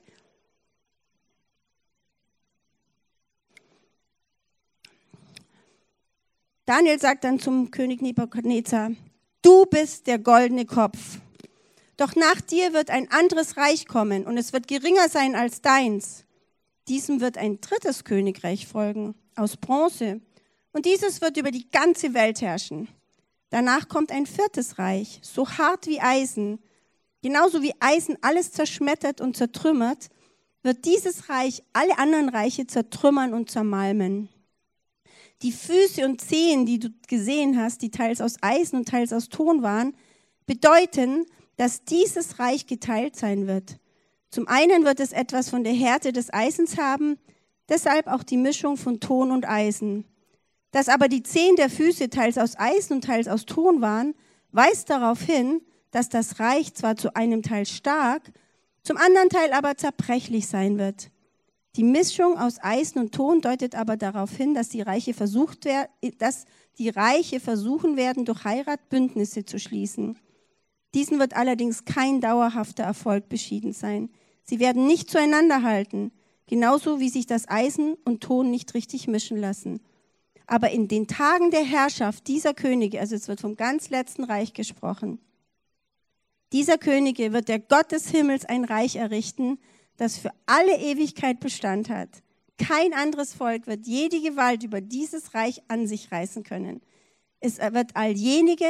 Daniel 6.66 7.00
sagt 7.00 7.24
dann 7.24 7.40
zum 7.40 7.70
König 7.70 8.02
Nebukadnezar, 8.02 8.92
du 9.44 9.66
bist 9.68 10.08
der 10.08 10.18
goldene 10.18 10.66
Kopf. 10.66 11.20
Doch 11.96 12.16
nach 12.16 12.42
dir 12.42 12.74
wird 12.74 12.90
ein 12.90 13.10
anderes 13.12 13.56
Reich 13.56 13.88
kommen 13.88 14.26
und 14.26 14.38
es 14.38 14.52
wird 14.52 14.68
geringer 14.68 15.08
sein 15.08 15.36
als 15.36 15.62
deins. 15.62 16.26
Diesem 16.88 17.22
wird 17.22 17.38
ein 17.38 17.62
drittes 17.62 18.04
Königreich 18.04 18.66
folgen, 18.66 19.14
aus 19.36 19.58
Bronze. 19.58 20.22
Und 20.72 20.86
dieses 20.86 21.22
wird 21.22 21.38
über 21.38 21.52
die 21.52 21.70
ganze 21.70 22.16
Welt 22.16 22.42
herrschen. 22.42 22.88
Danach 23.52 23.88
kommt 23.88 24.12
ein 24.12 24.26
viertes 24.26 24.80
Reich, 24.80 25.20
so 25.22 25.48
hart 25.48 25.86
wie 25.86 26.02
Eisen. 26.02 26.60
Genauso 27.22 27.62
wie 27.62 27.74
Eisen 27.80 28.18
alles 28.22 28.52
zerschmettert 28.52 29.22
und 29.22 29.38
zertrümmert, 29.38 30.10
wird 30.64 30.84
dieses 30.86 31.30
Reich 31.30 31.64
alle 31.74 31.98
anderen 32.00 32.30
Reiche 32.30 32.66
zertrümmern 32.66 33.34
und 33.36 33.52
zermalmen. 33.52 34.30
Die 35.42 35.52
Füße 35.52 36.06
und 36.06 36.22
Zehen, 36.22 36.66
die 36.66 36.80
du 36.80 36.90
gesehen 37.08 37.60
hast, 37.60 37.82
die 37.82 37.92
teils 37.92 38.22
aus 38.22 38.36
Eisen 38.42 38.78
und 38.78 38.88
teils 38.88 39.12
aus 39.12 39.30
Ton 39.30 39.62
waren, 39.62 39.94
bedeuten, 40.46 41.26
dass 41.58 41.84
dieses 41.84 42.40
Reich 42.40 42.68
geteilt 42.68 43.16
sein 43.16 43.48
wird. 43.48 43.78
Zum 44.30 44.48
einen 44.48 44.86
wird 44.86 45.00
es 45.00 45.12
etwas 45.12 45.50
von 45.50 45.64
der 45.64 45.74
Härte 45.74 46.12
des 46.12 46.34
Eisens 46.34 46.78
haben, 46.78 47.18
deshalb 47.70 48.08
auch 48.08 48.24
die 48.24 48.38
Mischung 48.38 48.78
von 48.78 49.00
Ton 49.00 49.32
und 49.32 49.48
Eisen. 49.48 50.06
Dass 50.72 50.90
aber 50.90 51.08
die 51.08 51.24
Zehen 51.24 51.56
der 51.56 51.70
Füße 51.70 52.10
teils 52.10 52.38
aus 52.38 52.58
Eisen 52.58 52.94
und 52.94 53.04
teils 53.04 53.28
aus 53.28 53.46
Ton 53.46 53.82
waren, 53.82 54.14
weist 54.52 54.90
darauf 54.90 55.22
hin, 55.22 55.62
dass 55.92 56.10
das 56.10 56.40
Reich 56.40 56.74
zwar 56.74 56.98
zu 56.98 57.16
einem 57.16 57.44
Teil 57.44 57.66
stark, 57.66 58.24
zum 58.84 58.98
anderen 58.98 59.30
Teil 59.30 59.54
aber 59.54 59.78
zerbrechlich 59.78 60.48
sein 60.48 60.78
wird. 60.78 61.12
Die 61.76 61.84
Mischung 61.84 62.38
aus 62.38 62.58
Eisen 62.62 63.00
und 63.00 63.14
Ton 63.14 63.42
deutet 63.42 63.76
aber 63.76 63.98
darauf 63.98 64.32
hin, 64.32 64.54
dass 64.54 64.70
die 64.70 64.82
Reiche 64.82 65.14
versucht 65.14 65.66
werden, 65.66 65.90
dass 66.20 66.46
die 66.78 66.90
Reiche 66.90 67.40
versuchen 67.42 67.98
werden, 67.98 68.24
durch 68.24 68.46
Heirat 68.46 68.90
Bündnisse 68.90 69.46
zu 69.46 69.60
schließen. 69.60 70.18
Diesen 70.94 71.20
wird 71.20 71.36
allerdings 71.36 71.84
kein 71.84 72.22
dauerhafter 72.22 72.84
Erfolg 72.84 73.28
beschieden 73.28 73.74
sein. 73.74 74.10
Sie 74.44 74.60
werden 74.60 74.88
nicht 74.88 75.10
zueinander 75.10 75.64
halten, 75.64 76.12
genauso 76.48 77.02
wie 77.02 77.10
sich 77.10 77.26
das 77.26 77.50
Eisen 77.50 77.96
und 78.06 78.22
Ton 78.22 78.52
nicht 78.52 78.74
richtig 78.74 79.08
mischen 79.08 79.38
lassen. 79.38 79.82
Aber 80.48 80.72
in 80.72 80.88
den 80.88 81.08
Tagen 81.08 81.52
der 81.52 81.64
Herrschaft 81.64 82.28
dieser 82.28 82.54
Könige, 82.54 83.02
also 83.02 83.16
es 83.16 83.28
wird 83.28 83.42
vom 83.42 83.58
ganz 83.58 83.90
letzten 83.90 84.24
Reich 84.24 84.54
gesprochen, 84.54 85.20
dieser 86.54 86.78
Könige 86.78 87.34
wird 87.34 87.50
der 87.50 87.60
Gott 87.60 87.92
des 87.92 88.08
Himmels 88.10 88.46
ein 88.46 88.64
Reich 88.64 88.96
errichten, 88.96 89.58
das 89.98 90.18
für 90.18 90.32
alle 90.46 90.78
Ewigkeit 90.78 91.40
Bestand 91.40 91.90
hat. 91.90 92.10
Kein 92.58 92.94
anderes 92.94 93.34
Volk 93.34 93.68
wird 93.68 93.86
jede 93.86 94.22
Gewalt 94.22 94.64
über 94.64 94.82
dieses 94.82 95.34
Reich 95.34 95.62
an 95.68 95.88
sich 95.88 96.12
reißen 96.12 96.44
können. 96.44 96.82
Es 97.40 97.60
wird 97.60 97.96
all 97.96 98.12
jenige, 98.12 98.70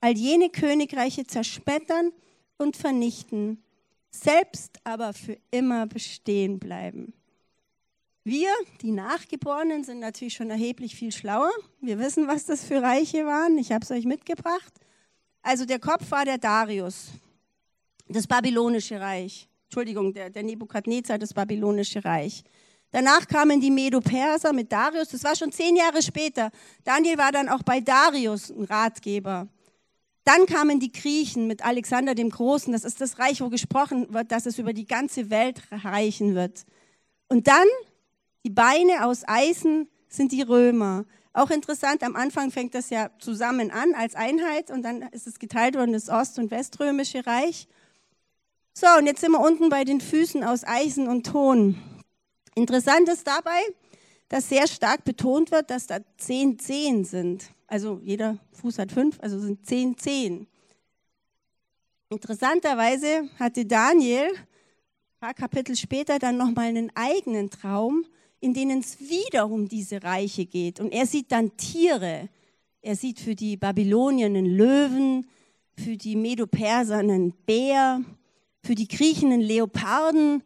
all 0.00 0.16
jene 0.16 0.48
Königreiche 0.48 1.26
zersplittern 1.26 2.12
und 2.58 2.76
vernichten, 2.76 3.62
selbst 4.10 4.78
aber 4.84 5.12
für 5.12 5.36
immer 5.50 5.86
bestehen 5.86 6.58
bleiben. 6.58 7.12
Wir, 8.24 8.50
die 8.82 8.90
Nachgeborenen, 8.90 9.84
sind 9.84 10.00
natürlich 10.00 10.34
schon 10.34 10.50
erheblich 10.50 10.96
viel 10.96 11.12
schlauer. 11.12 11.52
Wir 11.80 12.00
wissen, 12.00 12.26
was 12.26 12.44
das 12.44 12.64
für 12.64 12.82
Reiche 12.82 13.24
waren. 13.24 13.56
Ich 13.58 13.70
habe 13.70 13.84
es 13.84 13.90
euch 13.92 14.04
mitgebracht. 14.04 14.72
Also 15.42 15.64
der 15.64 15.78
Kopf 15.78 16.10
war 16.10 16.24
der 16.24 16.38
Darius, 16.38 17.10
das 18.08 18.26
babylonische 18.26 18.98
Reich. 18.98 19.48
Entschuldigung, 19.66 20.12
der, 20.14 20.30
der 20.30 20.42
Nebukadnezar, 20.42 21.18
das 21.18 21.34
babylonische 21.34 22.04
Reich. 22.04 22.44
Danach 22.92 23.26
kamen 23.26 23.60
die 23.60 23.70
Medo-Perser 23.70 24.52
mit 24.52 24.72
Darius. 24.72 25.08
Das 25.08 25.24
war 25.24 25.34
schon 25.34 25.52
zehn 25.52 25.76
Jahre 25.76 26.02
später. 26.02 26.50
Daniel 26.84 27.18
war 27.18 27.32
dann 27.32 27.48
auch 27.48 27.62
bei 27.62 27.80
Darius 27.80 28.50
ein 28.50 28.64
Ratgeber. 28.64 29.48
Dann 30.24 30.46
kamen 30.46 30.80
die 30.80 30.92
Griechen 30.92 31.46
mit 31.46 31.64
Alexander 31.64 32.14
dem 32.14 32.30
Großen. 32.30 32.72
Das 32.72 32.84
ist 32.84 33.00
das 33.00 33.18
Reich, 33.18 33.40
wo 33.40 33.48
gesprochen 33.48 34.12
wird, 34.12 34.32
dass 34.32 34.46
es 34.46 34.58
über 34.58 34.72
die 34.72 34.86
ganze 34.86 35.30
Welt 35.30 35.62
reichen 35.70 36.34
wird. 36.34 36.64
Und 37.28 37.48
dann 37.48 37.66
die 38.44 38.50
Beine 38.50 39.04
aus 39.04 39.22
Eisen 39.26 39.88
sind 40.08 40.32
die 40.32 40.42
Römer. 40.42 41.04
Auch 41.32 41.50
interessant, 41.50 42.02
am 42.02 42.16
Anfang 42.16 42.50
fängt 42.50 42.74
das 42.74 42.90
ja 42.90 43.10
zusammen 43.18 43.70
an 43.70 43.94
als 43.94 44.14
Einheit 44.14 44.70
und 44.70 44.82
dann 44.82 45.02
ist 45.02 45.26
es 45.26 45.38
geteilt 45.38 45.74
worden, 45.74 45.92
das 45.92 46.08
Ost- 46.08 46.38
und 46.38 46.50
Weströmische 46.50 47.26
Reich. 47.26 47.68
So, 48.78 48.86
und 48.98 49.06
jetzt 49.06 49.22
sind 49.22 49.32
wir 49.32 49.40
unten 49.40 49.70
bei 49.70 49.84
den 49.84 50.02
Füßen 50.02 50.44
aus 50.44 50.62
Eisen 50.62 51.08
und 51.08 51.24
Ton. 51.24 51.76
Interessant 52.54 53.08
ist 53.08 53.26
dabei, 53.26 53.58
dass 54.28 54.50
sehr 54.50 54.68
stark 54.68 55.02
betont 55.02 55.50
wird, 55.50 55.70
dass 55.70 55.86
da 55.86 56.00
zehn 56.18 56.58
Zehen 56.58 57.06
sind. 57.06 57.44
Also 57.66 58.02
jeder 58.04 58.36
Fuß 58.52 58.78
hat 58.78 58.92
fünf, 58.92 59.18
also 59.22 59.40
sind 59.40 59.64
zehn 59.64 59.96
Zehen. 59.96 60.46
Interessanterweise 62.10 63.30
hatte 63.38 63.64
Daniel 63.64 64.26
ein 64.34 65.20
paar 65.20 65.32
Kapitel 65.32 65.74
später 65.74 66.18
dann 66.18 66.36
nochmal 66.36 66.66
einen 66.66 66.92
eigenen 66.94 67.48
Traum, 67.48 68.04
in 68.40 68.52
denen 68.52 68.80
es 68.80 69.00
wieder 69.00 69.48
um 69.48 69.70
diese 69.70 70.02
Reiche 70.02 70.44
geht. 70.44 70.80
Und 70.80 70.92
er 70.92 71.06
sieht 71.06 71.32
dann 71.32 71.56
Tiere. 71.56 72.28
Er 72.82 72.94
sieht 72.94 73.20
für 73.20 73.34
die 73.34 73.56
Babylonier 73.56 74.26
einen 74.26 74.44
Löwen, 74.44 75.26
für 75.78 75.96
die 75.96 76.14
Medo-Perser 76.14 76.98
einen 76.98 77.32
Bär, 77.32 78.04
für 78.66 78.74
die 78.74 78.88
Griechen 78.88 79.32
einen 79.32 79.42
Leoparden 79.42 80.42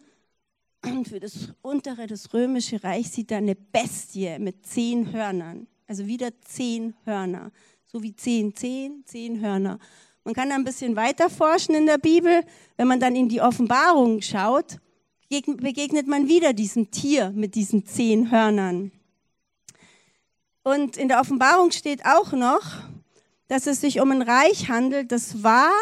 und 0.85 1.05
für 1.09 1.21
das 1.21 1.49
untere, 1.63 2.07
das 2.07 2.33
römische 2.35 2.85
Reich 2.85 3.11
sieht 3.11 3.31
er 3.31 3.39
eine 3.39 3.55
Bestie 3.55 4.39
mit 4.39 4.67
zehn 4.67 5.13
Hörnern. 5.13 5.67
Also 5.87 6.07
wieder 6.07 6.31
zehn 6.43 6.95
Hörner. 7.05 7.51
So 7.87 8.03
wie 8.03 8.15
zehn, 8.15 8.55
zehn, 8.55 9.03
zehn 9.07 9.41
Hörner. 9.41 9.79
Man 10.23 10.35
kann 10.35 10.51
da 10.51 10.55
ein 10.55 10.65
bisschen 10.65 10.95
weiter 10.97 11.31
forschen 11.31 11.75
in 11.75 11.87
der 11.87 11.99
Bibel. 11.99 12.45
Wenn 12.77 12.87
man 12.87 13.01
dann 13.01 13.17
in 13.17 13.29
die 13.29 13.41
Offenbarung 13.41 14.21
schaut, 14.21 14.79
begegnet 15.29 16.07
man 16.07 16.29
wieder 16.29 16.53
diesem 16.53 16.91
Tier 16.91 17.31
mit 17.31 17.55
diesen 17.55 17.87
zehn 17.87 18.31
Hörnern. 18.31 18.93
Und 20.63 20.99
in 20.99 21.09
der 21.09 21.21
Offenbarung 21.21 21.71
steht 21.71 22.05
auch 22.05 22.33
noch, 22.33 22.83
dass 23.49 23.67
es 23.67 23.81
sich 23.81 24.01
um 24.01 24.13
ein 24.13 24.23
Reich 24.23 24.69
handelt, 24.69 25.11
das 25.11 25.43
war, 25.43 25.73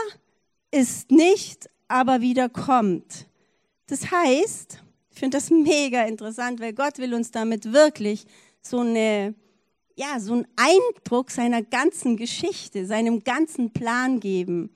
ist 0.70 1.10
nicht, 1.10 1.68
aber 1.88 2.20
wieder 2.20 2.48
kommt. 2.48 3.26
Das 3.86 4.10
heißt, 4.10 4.82
ich 5.10 5.18
finde 5.18 5.38
das 5.38 5.50
mega 5.50 6.04
interessant, 6.04 6.60
weil 6.60 6.72
Gott 6.72 6.98
will 6.98 7.14
uns 7.14 7.30
damit 7.30 7.72
wirklich 7.72 8.26
so 8.62 8.80
eine 8.80 9.34
ja, 9.98 10.20
so 10.20 10.32
einen 10.32 10.46
Eindruck 10.54 11.32
seiner 11.32 11.60
ganzen 11.60 12.16
Geschichte, 12.16 12.86
seinem 12.86 13.24
ganzen 13.24 13.72
Plan 13.72 14.20
geben. 14.20 14.70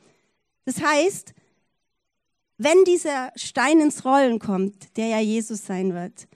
Das 0.65 0.83
heißt, 0.83 1.33
wenn 2.59 2.85
dieser 2.85 3.33
Stein 3.37 3.81
ins 3.81 4.05
Rollen 4.05 4.41
kommt, 4.41 4.97
der 4.97 5.07
ja 5.07 5.21
Jesus 5.21 5.65
sein 5.65 5.95
wird, 5.95 6.27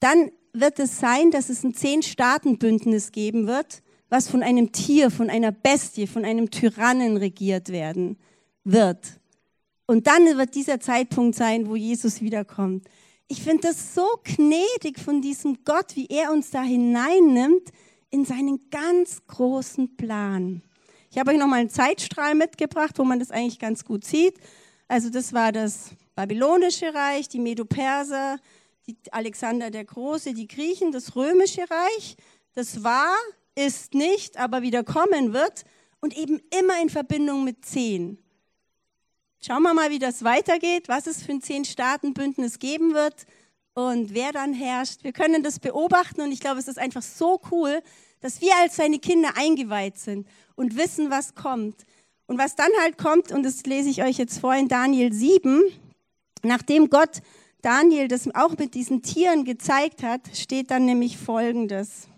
dann 0.00 0.30
wird 0.54 0.78
es 0.78 0.98
sein, 0.98 1.30
dass 1.32 1.50
es 1.50 1.64
ein 1.64 1.74
Zehn-Staaten-Bündnis 1.74 3.12
geben 3.12 3.46
wird, 3.46 3.82
was 4.08 4.28
von 4.28 4.42
einem 4.42 4.72
Tier, 4.72 5.10
von 5.10 5.28
einer 5.28 5.52
Bestie, 5.52 6.06
von 6.06 6.24
einem 6.24 6.50
Tyrannen 6.50 7.18
regiert 7.18 7.70
werden 7.70 8.16
wird. 8.64 9.20
Und 9.86 10.06
dann 10.06 10.24
wird 10.38 10.54
dieser 10.54 10.80
Zeitpunkt 10.80 11.36
sein, 11.36 11.68
wo 11.68 11.76
Jesus 11.76 12.20
wiederkommt. 12.20 12.88
Ich 13.28 13.42
finde 13.42 13.68
das 13.68 13.94
so 13.94 14.06
gnädig 14.22 14.98
von 14.98 15.20
diesem 15.20 15.64
Gott, 15.64 15.96
wie 15.96 16.06
er 16.06 16.32
uns 16.32 16.50
da 16.50 16.62
hineinnimmt 16.62 17.70
in 18.10 18.24
seinen 18.24 18.70
ganz 18.70 19.26
großen 19.26 19.96
Plan. 19.96 20.62
Ich 21.10 21.18
habe 21.18 21.32
euch 21.32 21.38
noch 21.38 21.46
mal 21.46 21.60
einen 21.60 21.70
Zeitstrahl 21.70 22.34
mitgebracht, 22.34 22.98
wo 22.98 23.04
man 23.04 23.18
das 23.18 23.30
eigentlich 23.30 23.58
ganz 23.58 23.84
gut 23.84 24.04
sieht. 24.04 24.36
Also 24.88 25.10
das 25.10 25.32
war 25.32 25.52
das 25.52 25.90
babylonische 26.14 26.94
Reich, 26.94 27.28
die 27.28 27.40
Medo-Perser, 27.40 28.38
Alexander 29.10 29.70
der 29.70 29.84
Große, 29.84 30.34
die 30.34 30.48
Griechen, 30.48 30.92
das 30.92 31.16
römische 31.16 31.62
Reich. 31.62 32.16
Das 32.54 32.84
war, 32.84 33.14
ist 33.54 33.94
nicht, 33.94 34.36
aber 34.36 34.62
wieder 34.62 34.84
kommen 34.84 35.32
wird 35.32 35.64
und 36.00 36.16
eben 36.16 36.40
immer 36.58 36.80
in 36.82 36.90
Verbindung 36.90 37.44
mit 37.44 37.64
zehn. 37.64 38.18
Schauen 39.46 39.62
wir 39.62 39.74
mal, 39.74 39.90
wie 39.90 39.98
das 39.98 40.24
weitergeht, 40.24 40.88
was 40.88 41.06
es 41.06 41.22
für 41.22 41.32
ein 41.32 41.42
Zehn-Staaten-Bündnis 41.42 42.58
geben 42.58 42.94
wird 42.94 43.26
und 43.74 44.14
wer 44.14 44.32
dann 44.32 44.54
herrscht. 44.54 45.04
Wir 45.04 45.12
können 45.12 45.42
das 45.42 45.58
beobachten 45.60 46.22
und 46.22 46.32
ich 46.32 46.40
glaube, 46.40 46.60
es 46.60 46.66
ist 46.66 46.78
einfach 46.78 47.02
so 47.02 47.42
cool, 47.50 47.82
dass 48.20 48.40
wir 48.40 48.56
als 48.62 48.76
seine 48.76 48.98
Kinder 48.98 49.32
eingeweiht 49.36 49.98
sind 49.98 50.26
und 50.54 50.78
wissen, 50.78 51.10
was 51.10 51.34
kommt. 51.34 51.84
Und 52.24 52.38
was 52.38 52.56
dann 52.56 52.70
halt 52.80 52.96
kommt, 52.96 53.32
und 53.32 53.42
das 53.42 53.64
lese 53.64 53.90
ich 53.90 54.02
euch 54.02 54.16
jetzt 54.16 54.38
vor 54.38 54.54
in 54.54 54.68
Daniel 54.68 55.12
7, 55.12 55.60
nachdem 56.42 56.88
Gott 56.88 57.20
Daniel 57.60 58.08
das 58.08 58.34
auch 58.34 58.56
mit 58.56 58.72
diesen 58.72 59.02
Tieren 59.02 59.44
gezeigt 59.44 60.02
hat, 60.02 60.22
steht 60.34 60.70
dann 60.70 60.86
nämlich 60.86 61.18
Folgendes. 61.18 62.08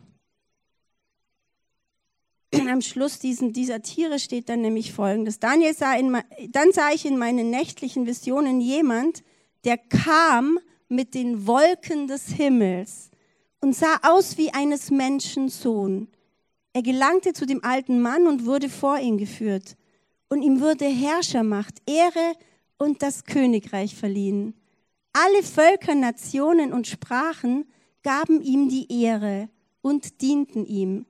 Am 2.52 2.80
Schluss 2.80 3.18
diesen, 3.18 3.52
dieser 3.52 3.82
Tiere 3.82 4.18
steht 4.18 4.48
dann 4.48 4.60
nämlich 4.60 4.92
Folgendes. 4.92 5.38
Daniel 5.38 5.74
sah 5.74 5.94
in, 5.94 6.16
dann 6.50 6.72
sah 6.72 6.90
ich 6.92 7.04
in 7.04 7.18
meinen 7.18 7.50
nächtlichen 7.50 8.06
Visionen 8.06 8.60
jemand, 8.60 9.22
der 9.64 9.78
kam 9.78 10.58
mit 10.88 11.14
den 11.14 11.46
Wolken 11.46 12.06
des 12.06 12.28
Himmels 12.28 13.10
und 13.60 13.74
sah 13.74 13.98
aus 14.02 14.38
wie 14.38 14.52
eines 14.54 14.90
Menschen 14.90 15.48
Sohn. 15.48 16.08
Er 16.72 16.82
gelangte 16.82 17.32
zu 17.32 17.46
dem 17.46 17.64
alten 17.64 18.00
Mann 18.00 18.26
und 18.26 18.46
wurde 18.46 18.68
vor 18.68 18.98
ihn 18.98 19.18
geführt. 19.18 19.76
Und 20.28 20.42
ihm 20.42 20.60
wurde 20.60 20.84
Herrschermacht, 20.84 21.80
Ehre 21.86 22.34
und 22.78 23.02
das 23.02 23.24
Königreich 23.24 23.94
verliehen. 23.94 24.54
Alle 25.12 25.42
Völker, 25.42 25.94
Nationen 25.94 26.72
und 26.72 26.86
Sprachen 26.86 27.64
gaben 28.02 28.42
ihm 28.42 28.68
die 28.68 28.92
Ehre 29.02 29.48
und 29.80 30.20
dienten 30.20 30.66
ihm. 30.66 31.06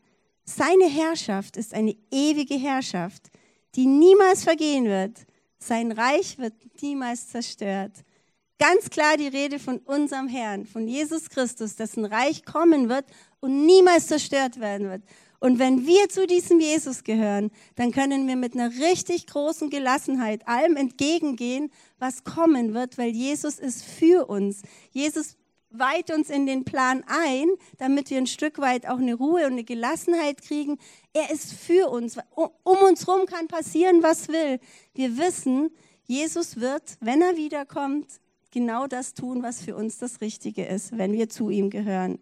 Seine 0.49 0.87
Herrschaft 0.87 1.57
ist 1.57 1.75
eine 1.75 1.97
ewige 2.11 2.55
Herrschaft, 2.55 3.31
die 3.75 3.87
niemals 3.87 4.44
vergehen 4.44 4.85
wird. 4.85 5.27
Sein 5.59 5.90
Reich 5.92 6.38
wird 6.38 6.55
niemals 6.81 7.29
zerstört. 7.29 7.92
Ganz 8.59 8.88
klar 8.88 9.16
die 9.18 9.29
Rede 9.29 9.59
von 9.59 9.79
unserem 9.79 10.29
Herrn, 10.29 10.64
von 10.64 10.88
Jesus 10.88 11.29
Christus, 11.29 11.77
dessen 11.77 12.05
Reich 12.05 12.44
kommen 12.44 12.88
wird 12.88 13.05
und 13.40 13.66
niemals 13.66 14.07
zerstört 14.07 14.61
werden 14.61 14.88
wird. 14.88 15.03
Und 15.40 15.59
wenn 15.59 15.87
wir 15.87 16.09
zu 16.09 16.27
diesem 16.27 16.61
Jesus 16.61 17.05
gehören, 17.05 17.51
dann 17.75 17.92
können 17.92 18.27
wir 18.27 18.37
mit 18.37 18.55
einer 18.55 18.70
richtig 18.70 19.27
großen 19.27 19.68
Gelassenheit 19.68 20.49
allem 20.49 20.77
entgegengehen, 20.77 21.70
was 21.99 22.25
kommen 22.25 22.73
wird, 22.73 22.97
weil 22.97 23.11
Jesus 23.11 23.59
ist 23.59 23.85
für 23.85 24.27
uns. 24.27 24.62
Jesus 24.92 25.37
weiht 25.79 26.11
uns 26.11 26.31
in 26.31 26.47
den 26.47 26.65
Plan 26.65 27.05
ein, 27.07 27.49
damit 27.79 28.11
wir 28.11 28.19
ein 28.19 28.27
Stück 28.27 28.59
weit 28.59 28.87
auch 28.87 28.99
eine 28.99 29.15
Ruhe 29.15 29.47
und 29.47 29.53
eine 29.53 29.65
Gelassenheit 29.65 30.43
kriegen. 30.43 30.79
Er 31.12 31.31
ist 31.31 31.53
für 31.53 31.89
uns. 31.89 32.17
Um 32.35 32.79
uns 32.89 33.07
herum 33.07 33.27
kann 33.27 33.49
passieren, 33.49 34.03
was 34.03 34.29
will. 34.29 34.61
Wir 34.95 35.17
wissen, 35.19 35.71
Jesus 36.05 36.61
wird, 36.61 36.97
wenn 37.01 37.23
er 37.23 37.37
wiederkommt, 37.37 38.07
genau 38.51 38.87
das 38.87 39.15
tun, 39.15 39.43
was 39.43 39.62
für 39.62 39.77
uns 39.77 39.99
das 39.99 40.21
Richtige 40.21 40.65
ist, 40.65 40.97
wenn 40.97 41.12
wir 41.12 41.29
zu 41.29 41.51
ihm 41.51 41.71
gehören. 41.71 42.19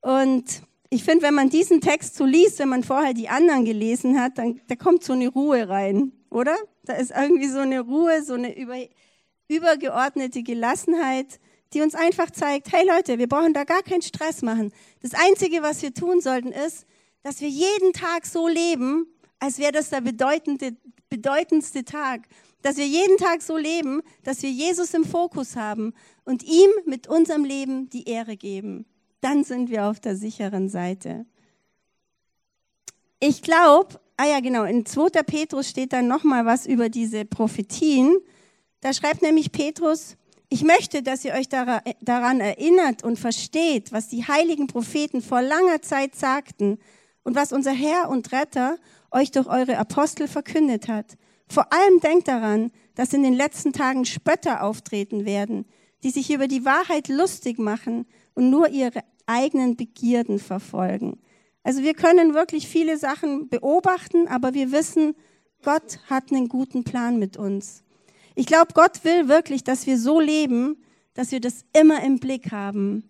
Und 0.00 0.62
ich 0.90 1.04
finde, 1.04 1.24
wenn 1.24 1.34
man 1.34 1.48
diesen 1.48 1.80
Text 1.80 2.16
so 2.16 2.24
liest, 2.24 2.58
wenn 2.58 2.68
man 2.68 2.84
vorher 2.84 3.14
die 3.14 3.28
anderen 3.28 3.64
gelesen 3.64 4.20
hat, 4.20 4.38
dann 4.38 4.60
da 4.68 4.76
kommt 4.76 5.02
so 5.02 5.12
eine 5.12 5.28
Ruhe 5.28 5.68
rein, 5.68 6.12
oder? 6.30 6.56
Da 6.84 6.94
ist 6.94 7.10
irgendwie 7.10 7.48
so 7.48 7.58
eine 7.58 7.80
Ruhe, 7.80 8.22
so 8.22 8.34
eine 8.34 8.56
über, 8.56 8.76
übergeordnete 9.48 10.42
Gelassenheit, 10.42 11.40
die 11.72 11.82
uns 11.82 11.94
einfach 11.94 12.30
zeigt, 12.30 12.72
hey 12.72 12.86
Leute, 12.86 13.18
wir 13.18 13.28
brauchen 13.28 13.52
da 13.52 13.64
gar 13.64 13.82
keinen 13.82 14.02
Stress 14.02 14.42
machen. 14.42 14.72
Das 15.02 15.12
Einzige, 15.14 15.62
was 15.62 15.82
wir 15.82 15.92
tun 15.92 16.20
sollten, 16.20 16.52
ist, 16.52 16.86
dass 17.22 17.40
wir 17.40 17.48
jeden 17.48 17.92
Tag 17.92 18.26
so 18.26 18.48
leben, 18.48 19.06
als 19.38 19.58
wäre 19.58 19.72
das 19.72 19.90
der 19.90 20.00
bedeutende, 20.00 20.76
bedeutendste 21.08 21.84
Tag. 21.84 22.28
Dass 22.62 22.76
wir 22.76 22.86
jeden 22.86 23.16
Tag 23.18 23.42
so 23.42 23.56
leben, 23.56 24.02
dass 24.22 24.42
wir 24.42 24.50
Jesus 24.50 24.94
im 24.94 25.04
Fokus 25.04 25.56
haben 25.56 25.92
und 26.24 26.42
ihm 26.42 26.70
mit 26.84 27.06
unserem 27.06 27.44
Leben 27.44 27.88
die 27.90 28.08
Ehre 28.08 28.36
geben 28.36 28.86
dann 29.26 29.42
sind 29.42 29.70
wir 29.70 29.86
auf 29.86 29.98
der 29.98 30.14
sicheren 30.14 30.68
Seite. 30.68 31.26
Ich 33.18 33.42
glaube, 33.42 33.98
ah 34.16 34.26
ja 34.26 34.38
genau, 34.38 34.62
in 34.62 34.86
2. 34.86 35.22
Petrus 35.24 35.68
steht 35.68 35.92
dann 35.92 36.06
nochmal 36.06 36.46
was 36.46 36.64
über 36.64 36.88
diese 36.88 37.24
Prophetien. 37.24 38.16
Da 38.80 38.92
schreibt 38.92 39.22
nämlich 39.22 39.50
Petrus, 39.50 40.16
ich 40.48 40.62
möchte, 40.62 41.02
dass 41.02 41.24
ihr 41.24 41.34
euch 41.34 41.48
daran 41.48 42.40
erinnert 42.40 43.02
und 43.02 43.18
versteht, 43.18 43.92
was 43.92 44.08
die 44.08 44.26
heiligen 44.26 44.68
Propheten 44.68 45.20
vor 45.22 45.42
langer 45.42 45.82
Zeit 45.82 46.14
sagten 46.14 46.78
und 47.24 47.34
was 47.34 47.52
unser 47.52 47.72
Herr 47.72 48.08
und 48.08 48.30
Retter 48.32 48.78
euch 49.10 49.30
durch 49.32 49.48
eure 49.48 49.78
Apostel 49.78 50.28
verkündet 50.28 50.88
hat. 50.88 51.16
Vor 51.48 51.72
allem 51.72 52.00
denkt 52.00 52.28
daran, 52.28 52.70
dass 52.94 53.12
in 53.12 53.22
den 53.22 53.34
letzten 53.34 53.72
Tagen 53.72 54.04
Spötter 54.04 54.62
auftreten 54.62 55.24
werden, 55.24 55.66
die 56.02 56.10
sich 56.10 56.32
über 56.32 56.48
die 56.48 56.64
Wahrheit 56.64 57.08
lustig 57.08 57.58
machen 57.58 58.06
und 58.34 58.50
nur 58.50 58.68
ihre 58.68 59.00
eigenen 59.26 59.76
Begierden 59.76 60.38
verfolgen. 60.38 61.18
Also 61.64 61.82
wir 61.82 61.94
können 61.94 62.34
wirklich 62.34 62.68
viele 62.68 62.96
Sachen 62.96 63.48
beobachten, 63.48 64.28
aber 64.28 64.54
wir 64.54 64.70
wissen, 64.70 65.16
Gott 65.64 65.98
hat 66.08 66.30
einen 66.30 66.48
guten 66.48 66.84
Plan 66.84 67.18
mit 67.18 67.36
uns. 67.36 67.82
Ich 68.38 68.46
glaube, 68.46 68.74
Gott 68.74 69.02
will 69.02 69.28
wirklich, 69.28 69.64
dass 69.64 69.86
wir 69.86 69.98
so 69.98 70.20
leben, 70.20 70.76
dass 71.14 71.32
wir 71.32 71.40
das 71.40 71.64
immer 71.72 72.02
im 72.04 72.18
Blick 72.18 72.52
haben. 72.52 73.08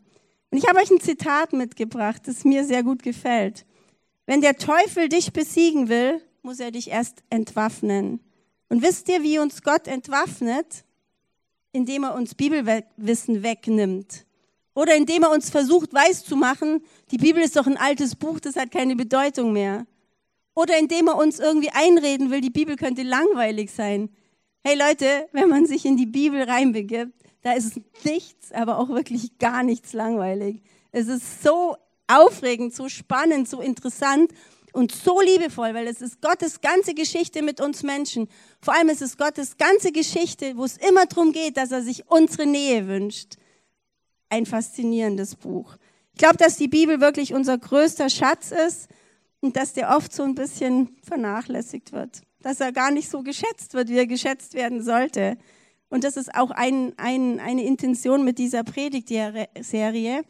Und 0.51 0.59
ich 0.59 0.69
habe 0.69 0.79
euch 0.79 0.91
ein 0.91 1.01
Zitat 1.01 1.53
mitgebracht, 1.53 2.23
das 2.27 2.45
mir 2.45 2.65
sehr 2.65 2.85
gut 2.85 3.03
gefällt. 3.03 3.67
Wenn 4.27 4.41
der 4.41 4.57
Teufel 4.57 5.09
dich 5.09 5.33
besiegen 5.33 5.89
will, 5.89 6.23
muss 6.43 6.61
er 6.61 6.71
dich 6.71 6.91
erst 6.91 7.25
entwaffnen. 7.29 8.21
Und 8.69 8.83
wisst 8.83 9.09
ihr, 9.09 9.25
wie 9.25 9.41
uns 9.41 9.63
Gott 9.63 9.89
entwaffnet? 9.89 10.85
Indem 11.73 12.05
er 12.05 12.15
uns 12.15 12.37
Bibelwissen 12.37 13.43
wegnimmt. 13.43 14.27
Oder 14.75 14.95
indem 14.95 15.25
er 15.25 15.33
uns 15.33 15.51
versucht 15.51 15.93
weiszumachen, 15.93 16.85
die 17.11 17.19
Bibel 17.19 17.43
ist 17.43 17.57
doch 17.57 17.67
ein 17.67 17.77
altes 17.77 18.15
Buch, 18.15 18.39
das 18.39 18.55
hat 18.55 18.71
keine 18.71 18.95
Bedeutung 18.95 19.53
mehr. 19.53 19.87
Oder 20.55 20.79
indem 20.79 21.09
er 21.09 21.17
uns 21.17 21.41
irgendwie 21.41 21.71
einreden 21.71 22.31
will, 22.31 22.41
die 22.41 22.51
Bibel 22.51 22.77
könnte 22.77 23.03
langweilig 23.03 23.73
sein. 23.73 24.09
Hey 24.69 24.77
Leute, 24.77 25.29
wenn 25.31 25.49
man 25.49 25.65
sich 25.65 25.85
in 25.85 25.97
die 25.97 26.07
Bibel 26.07 26.43
reinbegibt, 26.43 27.13
da 27.43 27.53
ist 27.53 27.81
nichts, 28.03 28.51
aber 28.51 28.81
auch 28.81 28.89
wirklich 28.89 29.39
gar 29.39 29.63
nichts 29.63 29.93
langweilig. 29.93 30.61
Es 30.91 31.07
ist 31.07 31.45
so 31.45 31.77
aufregend, 32.09 32.75
so 32.75 32.89
spannend, 32.89 33.49
so 33.49 33.61
interessant 33.61 34.33
und 34.73 34.91
so 34.91 35.21
liebevoll, 35.21 35.73
weil 35.73 35.87
es 35.87 36.01
ist 36.03 36.21
Gottes 36.21 36.61
ganze 36.63 36.95
Geschichte 36.95 37.43
mit 37.43 37.61
uns 37.61 37.85
Menschen. 37.85 38.29
Vor 38.61 38.75
allem 38.75 38.89
ist 38.89 39.03
es 39.03 39.17
Gottes 39.17 39.57
ganze 39.57 39.93
Geschichte, 39.93 40.57
wo 40.57 40.65
es 40.65 40.79
immer 40.79 41.07
darum 41.07 41.31
geht, 41.31 41.57
dass 41.59 41.71
er 41.71 41.83
sich 41.83 42.11
unsere 42.11 42.45
Nähe 42.45 42.89
wünscht 42.89 43.37
ein 44.31 44.47
faszinierendes 44.47 45.37
Buch. 45.37 45.77
Ich 46.15 46.19
glaube, 46.19 46.39
dass 46.39 46.57
die 46.57 46.67
Bibel 46.67 47.01
wirklich 47.01 47.35
unser 47.35 47.57
größter 47.57 48.11
Schatz 48.11 48.51
ist 48.51 48.89
und 49.39 49.55
dass 49.55 49.75
der 49.75 49.97
oft 49.97 50.13
so 50.13 50.25
ein 50.25 50.35
bisschen 50.35 50.97
vernachlässigt 51.05 51.93
wird, 51.93 52.23
dass 52.47 52.61
er 52.61 52.71
gar 52.71 52.93
nicht 52.93 53.11
so 53.11 53.25
geschätzt 53.25 53.75
wird, 53.75 53.89
wie 53.89 53.99
er 53.99 54.07
geschätzt 54.07 54.55
werden 54.55 54.81
sollte. 54.81 55.37
Und 55.89 56.05
das 56.05 56.17
ist 56.17 56.33
auch 56.33 56.53
ein, 56.53 56.93
ein, 56.97 57.41
eine 57.41 57.65
Intention 57.65 58.25
mit 58.25 58.39
dieser 58.39 58.63
Predigtserie. 58.63 60.23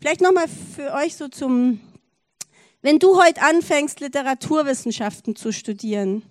Vielleicht 0.00 0.20
nochmal 0.20 0.46
für 0.48 0.92
euch 0.94 1.14
so 1.14 1.28
zum, 1.28 1.78
Wenn 2.82 2.98
du 2.98 3.22
heute 3.22 3.40
anfängst, 3.40 4.00
Literaturwissenschaften 4.00 5.36
zu 5.36 5.52
studieren, 5.52 6.24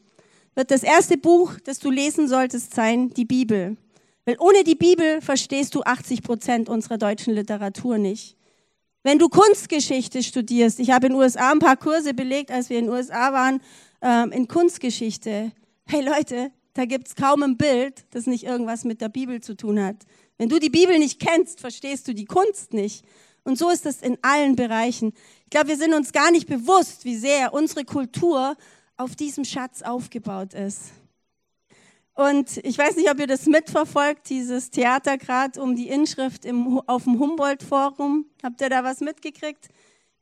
wird 0.55 0.71
das 0.71 0.83
erste 0.83 1.15
Buch, 1.15 1.53
das 1.63 1.79
du 1.79 1.89
lesen 1.89 2.27
solltest, 2.27 2.73
sein 2.73 3.12
die 3.12 3.23
Bibel. 3.23 3.77
Weil 4.25 4.36
ohne 4.39 4.65
die 4.65 4.75
Bibel 4.75 5.21
verstehst 5.21 5.73
du 5.73 5.83
80 5.83 6.21
Prozent 6.21 6.67
unserer 6.67 6.97
deutschen 6.97 7.33
Literatur 7.33 7.97
nicht. 7.97 8.36
Wenn 9.03 9.19
du 9.19 9.29
Kunstgeschichte 9.29 10.21
studierst, 10.21 10.79
ich 10.79 10.91
habe 10.91 11.07
in 11.07 11.13
den 11.13 11.21
USA 11.21 11.53
ein 11.53 11.59
paar 11.59 11.77
Kurse 11.77 12.13
belegt, 12.13 12.51
als 12.51 12.69
wir 12.69 12.77
in 12.77 12.88
den 12.88 12.93
USA 12.93 13.31
waren, 13.31 13.62
ähm, 14.04 14.32
in 14.32 14.48
Kunstgeschichte. 14.48 15.54
Hey 15.86 16.02
Leute, 16.06 16.52
da 16.74 16.86
gibt's 16.86 17.16
kaum 17.16 17.42
ein 17.42 17.58
Bild, 17.58 18.06
das 18.12 18.28
nicht 18.28 18.44
irgendwas 18.44 18.84
mit 18.84 19.02
der 19.02 19.10
Bibel 19.10 19.42
zu 19.42 19.56
tun 19.56 19.82
hat. 19.82 19.96
Wenn 20.38 20.50
du 20.50 20.60
die 20.60 20.70
Bibel 20.70 21.00
nicht 21.00 21.20
kennst, 21.20 21.62
verstehst 21.62 22.08
du 22.08 22.13
die 22.13 22.26
Kunst 22.26 22.74
nicht. 22.74 23.06
Und 23.44 23.58
so 23.58 23.70
ist 23.70 23.86
es 23.86 24.02
in 24.02 24.18
allen 24.22 24.56
Bereichen. 24.56 25.13
Ich 25.46 25.50
glaube, 25.50 25.70
wir 25.70 25.78
sind 25.78 25.94
uns 25.94 26.12
gar 26.12 26.32
nicht 26.32 26.48
bewusst, 26.48 27.06
wie 27.06 27.16
sehr 27.16 27.54
unsere 27.54 27.86
Kultur 27.86 28.56
auf 28.98 29.16
diesem 29.16 29.46
Schatz 29.46 29.82
aufgebaut 29.82 30.54
ist. 30.54 30.92
Und 32.16 32.58
ich 32.63 32.78
weiß 32.78 32.96
nicht, 32.96 33.10
ob 33.10 33.20
ihr 33.20 33.28
das 33.28 33.48
mitverfolgt, 33.48 34.30
dieses 34.30 34.70
Theater 34.70 35.18
gerade 35.18 35.62
um 35.62 35.76
die 35.76 35.89
Inschrift 35.89 36.46
im, 36.46 36.80
auf 36.88 37.06
dem 37.06 37.20
Humboldt-Forum. 37.20 38.26
Habt 38.44 38.62
ihr 38.62 38.70
da 38.70 38.84
was 38.84 39.00
mitgekriegt? 39.00 39.70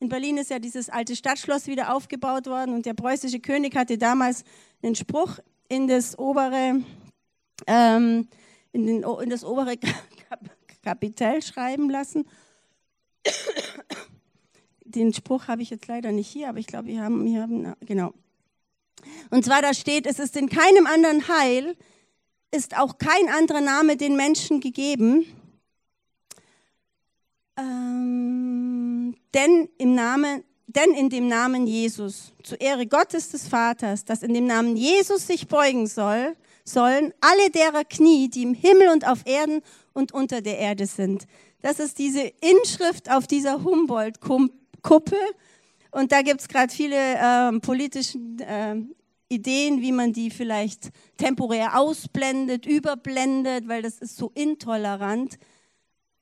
In 0.01 0.09
Berlin 0.09 0.37
ist 0.37 0.49
ja 0.49 0.59
dieses 0.59 0.89
alte 0.89 1.15
Stadtschloss 1.15 1.67
wieder 1.67 1.95
aufgebaut 1.95 2.47
worden 2.47 2.73
und 2.73 2.85
der 2.85 2.93
preußische 2.93 3.39
König 3.39 3.75
hatte 3.75 3.97
damals 3.97 4.43
einen 4.83 4.95
Spruch 4.95 5.39
in 5.69 5.87
das 5.87 6.19
obere, 6.19 6.81
ähm, 7.67 8.27
in, 8.73 8.85
den, 8.85 9.03
in 9.03 9.29
das 9.29 9.45
obere 9.45 9.77
Kapitel 10.83 11.41
schreiben 11.41 11.89
lassen 11.89 12.25
den 14.91 15.13
Spruch 15.13 15.47
habe 15.47 15.61
ich 15.61 15.69
jetzt 15.69 15.87
leider 15.87 16.11
nicht 16.11 16.27
hier, 16.27 16.49
aber 16.49 16.59
ich 16.59 16.67
glaube, 16.67 16.87
wir 16.87 17.01
haben, 17.01 17.25
wir 17.25 17.41
haben, 17.41 17.73
genau. 17.81 18.13
Und 19.29 19.45
zwar 19.45 19.61
da 19.61 19.73
steht, 19.73 20.05
es 20.05 20.19
ist 20.19 20.35
in 20.35 20.49
keinem 20.49 20.85
anderen 20.85 21.27
Heil, 21.27 21.75
ist 22.51 22.77
auch 22.77 22.97
kein 22.97 23.29
anderer 23.29 23.61
Name 23.61 23.97
den 23.97 24.15
Menschen 24.15 24.59
gegeben, 24.59 25.25
ähm, 27.57 28.61
denn, 29.34 29.69
im 29.78 29.95
Namen, 29.95 30.43
denn 30.67 30.93
in 30.93 31.10
dem 31.10 31.28
Namen 31.28 31.67
Jesus, 31.67 32.34
zur 32.43 32.60
Ehre 32.62 32.88
Gottes 32.88 33.30
des 33.30 33.47
Vaters, 33.47 34.06
dass 34.06 34.24
in 34.24 34.34
dem 34.34 34.47
Namen 34.47 34.76
Jesus 34.76 35.28
sich 35.28 35.47
beugen 35.47 35.88
soll, 35.88 36.36
sollen 36.63 37.13
alle 37.21 37.50
derer 37.50 37.84
Knie, 37.84 38.30
die 38.30 38.43
im 38.43 38.54
Himmel 38.54 38.89
und 38.89 39.08
auf 39.08 39.26
Erden 39.26 39.62
und 39.93 40.13
unter 40.13 40.41
der 40.41 40.58
Erde 40.60 40.86
sind. 40.86 41.26
Das 41.62 41.80
ist 41.80 42.00
diese 42.00 42.21
Inschrift 42.21 43.10
auf 43.12 43.28
dieser 43.28 43.63
Humboldt-Kuppel. 43.63 45.19
Und 45.91 46.12
da 46.12 46.21
gibt 46.21 46.41
es 46.41 46.47
gerade 46.47 46.74
viele 46.74 46.95
ähm, 46.97 47.62
politische 47.62 48.17
ähm, 48.41 48.95
Ideen, 49.30 49.82
wie 49.82 49.91
man 49.91 50.13
die 50.13 50.30
vielleicht 50.30 50.89
temporär 51.17 51.78
ausblendet, 51.80 52.65
überblendet, 52.65 53.67
weil 53.67 53.82
das 53.82 54.00
ist 54.00 54.17
so 54.17 54.32
intolerant, 54.34 55.38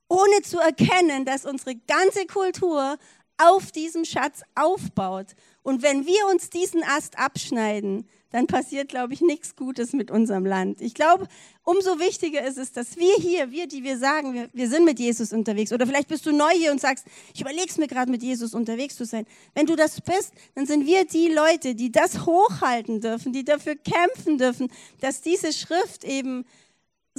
ohne 0.10 0.42
zu 0.44 0.60
erkennen, 0.60 1.24
dass 1.24 1.46
unsere 1.46 1.76
ganze 1.76 2.26
Kultur 2.26 2.98
auf 3.38 3.72
diesem 3.72 4.04
Schatz 4.04 4.42
aufbaut. 4.56 5.28
Und 5.64 5.82
wenn 5.82 6.06
wir 6.06 6.28
uns 6.30 6.50
diesen 6.50 6.84
Ast 6.84 7.18
abschneiden, 7.18 8.08
dann 8.32 8.46
passiert, 8.46 8.90
glaube 8.90 9.14
ich, 9.14 9.22
nichts 9.22 9.56
Gutes 9.56 9.94
mit 9.94 10.12
unserem 10.12 10.46
Land. 10.46 10.82
Ich 10.82 10.94
glaube, 10.94 11.28
umso 11.64 12.00
wichtiger 12.00 12.46
ist 12.46 12.58
es, 12.58 12.72
dass 12.72 12.98
wir 12.98 13.16
hier, 13.16 13.50
wir, 13.52 13.68
die 13.68 13.84
wir 13.84 13.98
sagen, 13.98 14.34
wir, 14.34 14.50
wir 14.54 14.70
sind 14.70 14.86
mit 14.86 15.00
Jesus 15.00 15.34
unterwegs, 15.34 15.74
oder 15.74 15.88
vielleicht 15.88 16.10
bist 16.10 16.26
du 16.26 16.32
neu 16.32 16.52
hier 16.52 16.72
und 16.72 16.80
sagst, 16.80 17.06
ich 17.34 17.42
überlege 17.42 17.74
mir 17.80 17.88
gerade, 17.88 18.12
mit 18.12 18.22
Jesus 18.22 18.54
unterwegs 18.54 18.98
zu 18.98 19.06
sein. 19.06 19.26
Wenn 19.56 19.66
du 19.66 19.76
das 19.76 20.00
bist, 20.02 20.32
dann 20.54 20.68
sind 20.68 20.86
wir 20.86 21.06
die 21.06 21.30
Leute, 21.30 21.74
die 21.74 21.92
das 21.92 22.26
hochhalten 22.26 23.02
dürfen, 23.02 23.34
die 23.34 23.44
dafür 23.44 23.76
kämpfen 23.76 24.38
dürfen, 24.38 24.72
dass 25.02 25.22
diese 25.22 25.52
Schrift 25.52 26.04
eben 26.04 26.46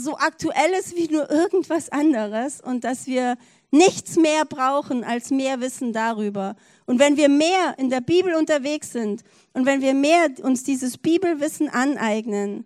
so 0.00 0.16
aktuell 0.16 0.72
ist 0.78 0.96
wie 0.96 1.08
nur 1.08 1.30
irgendwas 1.30 1.90
anderes 1.90 2.60
und 2.60 2.84
dass 2.84 3.06
wir 3.06 3.36
nichts 3.70 4.16
mehr 4.16 4.44
brauchen 4.44 5.04
als 5.04 5.30
mehr 5.30 5.60
Wissen 5.60 5.92
darüber. 5.92 6.56
Und 6.86 6.98
wenn 6.98 7.16
wir 7.16 7.28
mehr 7.28 7.76
in 7.78 7.90
der 7.90 8.00
Bibel 8.00 8.34
unterwegs 8.34 8.92
sind 8.92 9.22
und 9.52 9.66
wenn 9.66 9.80
wir 9.80 9.94
mehr 9.94 10.28
uns 10.42 10.64
dieses 10.64 10.98
Bibelwissen 10.98 11.68
aneignen, 11.68 12.64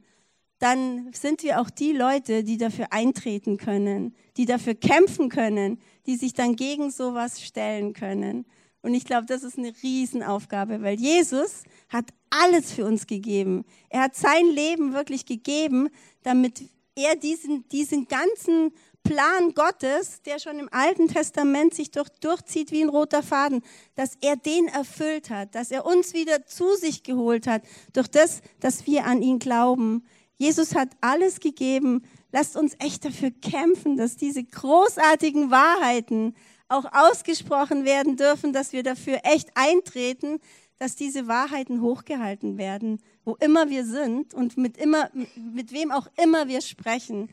dann 0.59 1.12
sind 1.12 1.42
wir 1.42 1.61
auch 1.61 1.68
die 1.68 1.92
Leute, 1.92 2.42
die 2.42 2.57
dafür 2.57 2.87
eintreten 2.90 3.59
können, 3.59 4.14
die 4.37 4.47
dafür 4.47 4.75
kämpfen 4.75 5.29
können, 5.29 5.79
die 6.07 6.16
sich 6.16 6.33
dann 6.33 6.57
gegen 6.57 6.90
sowas 6.90 7.42
stellen 7.42 7.92
können. 7.92 8.47
Und 8.81 8.94
ich 8.94 9.05
glaube, 9.05 9.27
das 9.27 9.42
ist 9.42 9.59
eine 9.59 9.73
Riesenaufgabe, 9.83 10.83
weil 10.83 10.99
Jesus 10.99 11.64
hat 11.88 12.07
alles 12.31 12.73
für 12.73 12.85
uns 12.85 13.07
gegeben. 13.07 13.64
Er 13.88 14.03
hat 14.03 14.14
sein 14.14 14.47
Leben 14.47 14.92
wirklich 14.92 15.27
gegeben, 15.27 15.88
damit 16.23 16.62
er 16.96 17.16
diesen, 17.16 17.68
diesen 17.68 18.09
ganzen 18.09 18.72
Plan 19.02 19.52
Gottes, 19.52 20.22
der 20.22 20.38
schon 20.38 20.59
im 20.59 20.68
Alten 20.72 21.09
Testament 21.09 21.74
sich 21.74 21.90
durch, 21.90 22.09
durchzieht 22.20 22.72
wie 22.72 22.83
ein 22.83 22.88
roter 22.88 23.22
Faden, 23.22 23.62
dass 23.94 24.16
er 24.22 24.37
den 24.37 24.66
erfüllt 24.68 25.28
hat, 25.28 25.54
dass 25.54 25.70
er 25.70 25.85
uns 25.85 26.14
wieder 26.14 26.46
zu 26.46 26.74
sich 26.76 27.02
geholt 27.02 27.46
hat, 27.46 27.62
durch 27.92 28.09
das, 28.09 28.40
dass 28.61 28.87
wir 28.87 29.04
an 29.04 29.20
ihn 29.20 29.38
glauben. 29.38 30.04
Jesus 30.37 30.74
hat 30.74 30.88
alles 31.00 31.40
gegeben. 31.40 32.02
Lasst 32.33 32.57
uns 32.57 32.74
echt 32.78 33.04
dafür 33.04 33.30
kämpfen, 33.30 33.96
dass 33.96 34.16
diese 34.16 34.42
großartigen 34.42 35.50
Wahrheiten 35.50 36.35
auch 36.68 36.87
ausgesprochen 36.92 37.85
werden 37.85 38.16
dürfen, 38.16 38.52
dass 38.52 38.72
wir 38.72 38.83
dafür 38.83 39.20
echt 39.22 39.50
eintreten, 39.54 40.40
dass 40.79 40.97
diese 40.97 41.29
Wahrheiten 41.29 41.81
hochgehalten 41.81 42.59
werden, 42.59 43.01
wo 43.25 43.37
immer 43.37 43.71
wir 43.71 43.85
sind 43.85 44.35
und 44.35 44.57
mit, 44.57 44.77
immer, 44.77 45.11
mit 45.37 45.73
wem 45.73 45.91
auch 45.91 46.09
immer 46.23 46.49
wir 46.49 46.61
sprechen. 46.61 47.31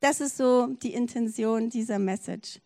Das 0.00 0.20
ist 0.20 0.36
so 0.36 0.66
die 0.66 0.92
Intention 0.92 1.70
dieser 1.70 1.98
Message. 1.98 2.60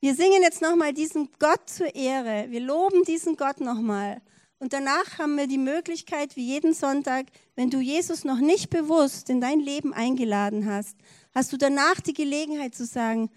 Wir 0.00 0.14
singen 0.14 0.42
jetzt 0.42 0.62
nochmal 0.62 0.94
diesem 0.94 1.28
Gott 1.38 1.68
zur 1.68 1.94
Ehre. 1.94 2.46
Wir 2.50 2.60
loben 2.60 3.02
diesen 3.02 3.36
Gott 3.36 3.60
nochmal. 3.60 4.22
Und 4.58 4.72
danach 4.72 5.18
haben 5.18 5.36
wir 5.36 5.46
die 5.46 5.58
Möglichkeit, 5.58 6.36
wie 6.36 6.46
jeden 6.46 6.74
Sonntag, 6.74 7.26
wenn 7.56 7.70
du 7.70 7.80
Jesus 7.80 8.24
noch 8.24 8.38
nicht 8.38 8.70
bewusst 8.70 9.30
in 9.30 9.40
dein 9.40 9.58
Leben 9.58 9.92
eingeladen 9.92 10.66
hast, 10.66 10.96
hast 11.34 11.52
du 11.52 11.56
danach 11.56 12.00
die 12.00 12.12
Gelegenheit 12.12 12.74
zu 12.74 12.84
sagen, 12.84 13.30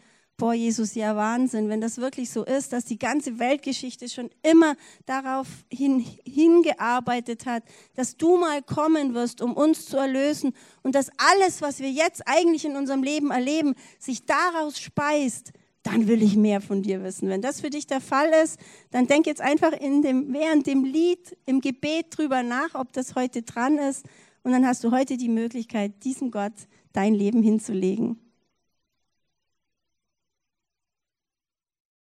boah, 0.44 0.54
Jesus, 0.54 0.94
ja 0.94 1.16
Wahnsinn, 1.16 1.70
wenn 1.70 1.80
das 1.80 2.00
wirklich 2.00 2.30
so 2.30 2.44
ist, 2.44 2.74
dass 2.74 2.84
die 2.84 3.00
ganze 3.00 3.40
Weltgeschichte 3.40 4.10
schon 4.10 4.30
immer 4.42 4.76
darauf 5.06 5.48
hin, 5.72 6.06
hingearbeitet 6.26 7.46
hat, 7.46 7.64
dass 7.96 8.18
du 8.18 8.36
mal 8.36 8.62
kommen 8.62 9.14
wirst, 9.14 9.42
um 9.42 9.54
uns 9.54 9.86
zu 9.86 9.96
erlösen 9.96 10.52
und 10.82 10.96
dass 10.96 11.08
alles, 11.16 11.62
was 11.62 11.80
wir 11.80 11.90
jetzt 11.90 12.24
eigentlich 12.26 12.66
in 12.66 12.76
unserem 12.76 13.04
Leben 13.04 13.32
erleben, 13.32 13.74
sich 14.00 14.26
daraus 14.26 14.82
speist, 14.82 15.54
dann 15.82 16.10
will 16.10 16.22
ich 16.22 16.36
mehr 16.36 16.60
von 16.60 16.84
dir 16.84 17.02
wissen. 17.06 17.30
Wenn 17.30 17.42
das 17.42 17.62
für 17.62 17.70
dich 17.70 17.88
der 17.88 18.02
Fall 18.02 18.30
ist, 18.44 18.60
dann 18.92 19.08
denk 19.08 19.26
jetzt 19.26 19.40
einfach 19.40 19.72
in 19.72 20.02
dem, 20.02 20.34
während 20.34 20.68
dem 20.68 20.84
Lied, 20.84 21.38
im 21.46 21.62
Gebet 21.62 22.08
drüber 22.18 22.44
nach, 22.44 22.76
ob 22.76 22.92
das 22.92 23.16
heute 23.16 23.44
dran 23.44 23.78
ist. 23.78 24.06
Und 24.44 24.52
dann 24.52 24.68
hast 24.68 24.84
du 24.84 24.92
heute 24.92 25.16
die 25.16 25.30
Möglichkeit, 25.30 26.04
diesem 26.04 26.32
Gott 26.32 26.68
dein 26.92 27.14
Leben 27.14 27.42
hinzulegen. 27.42 28.23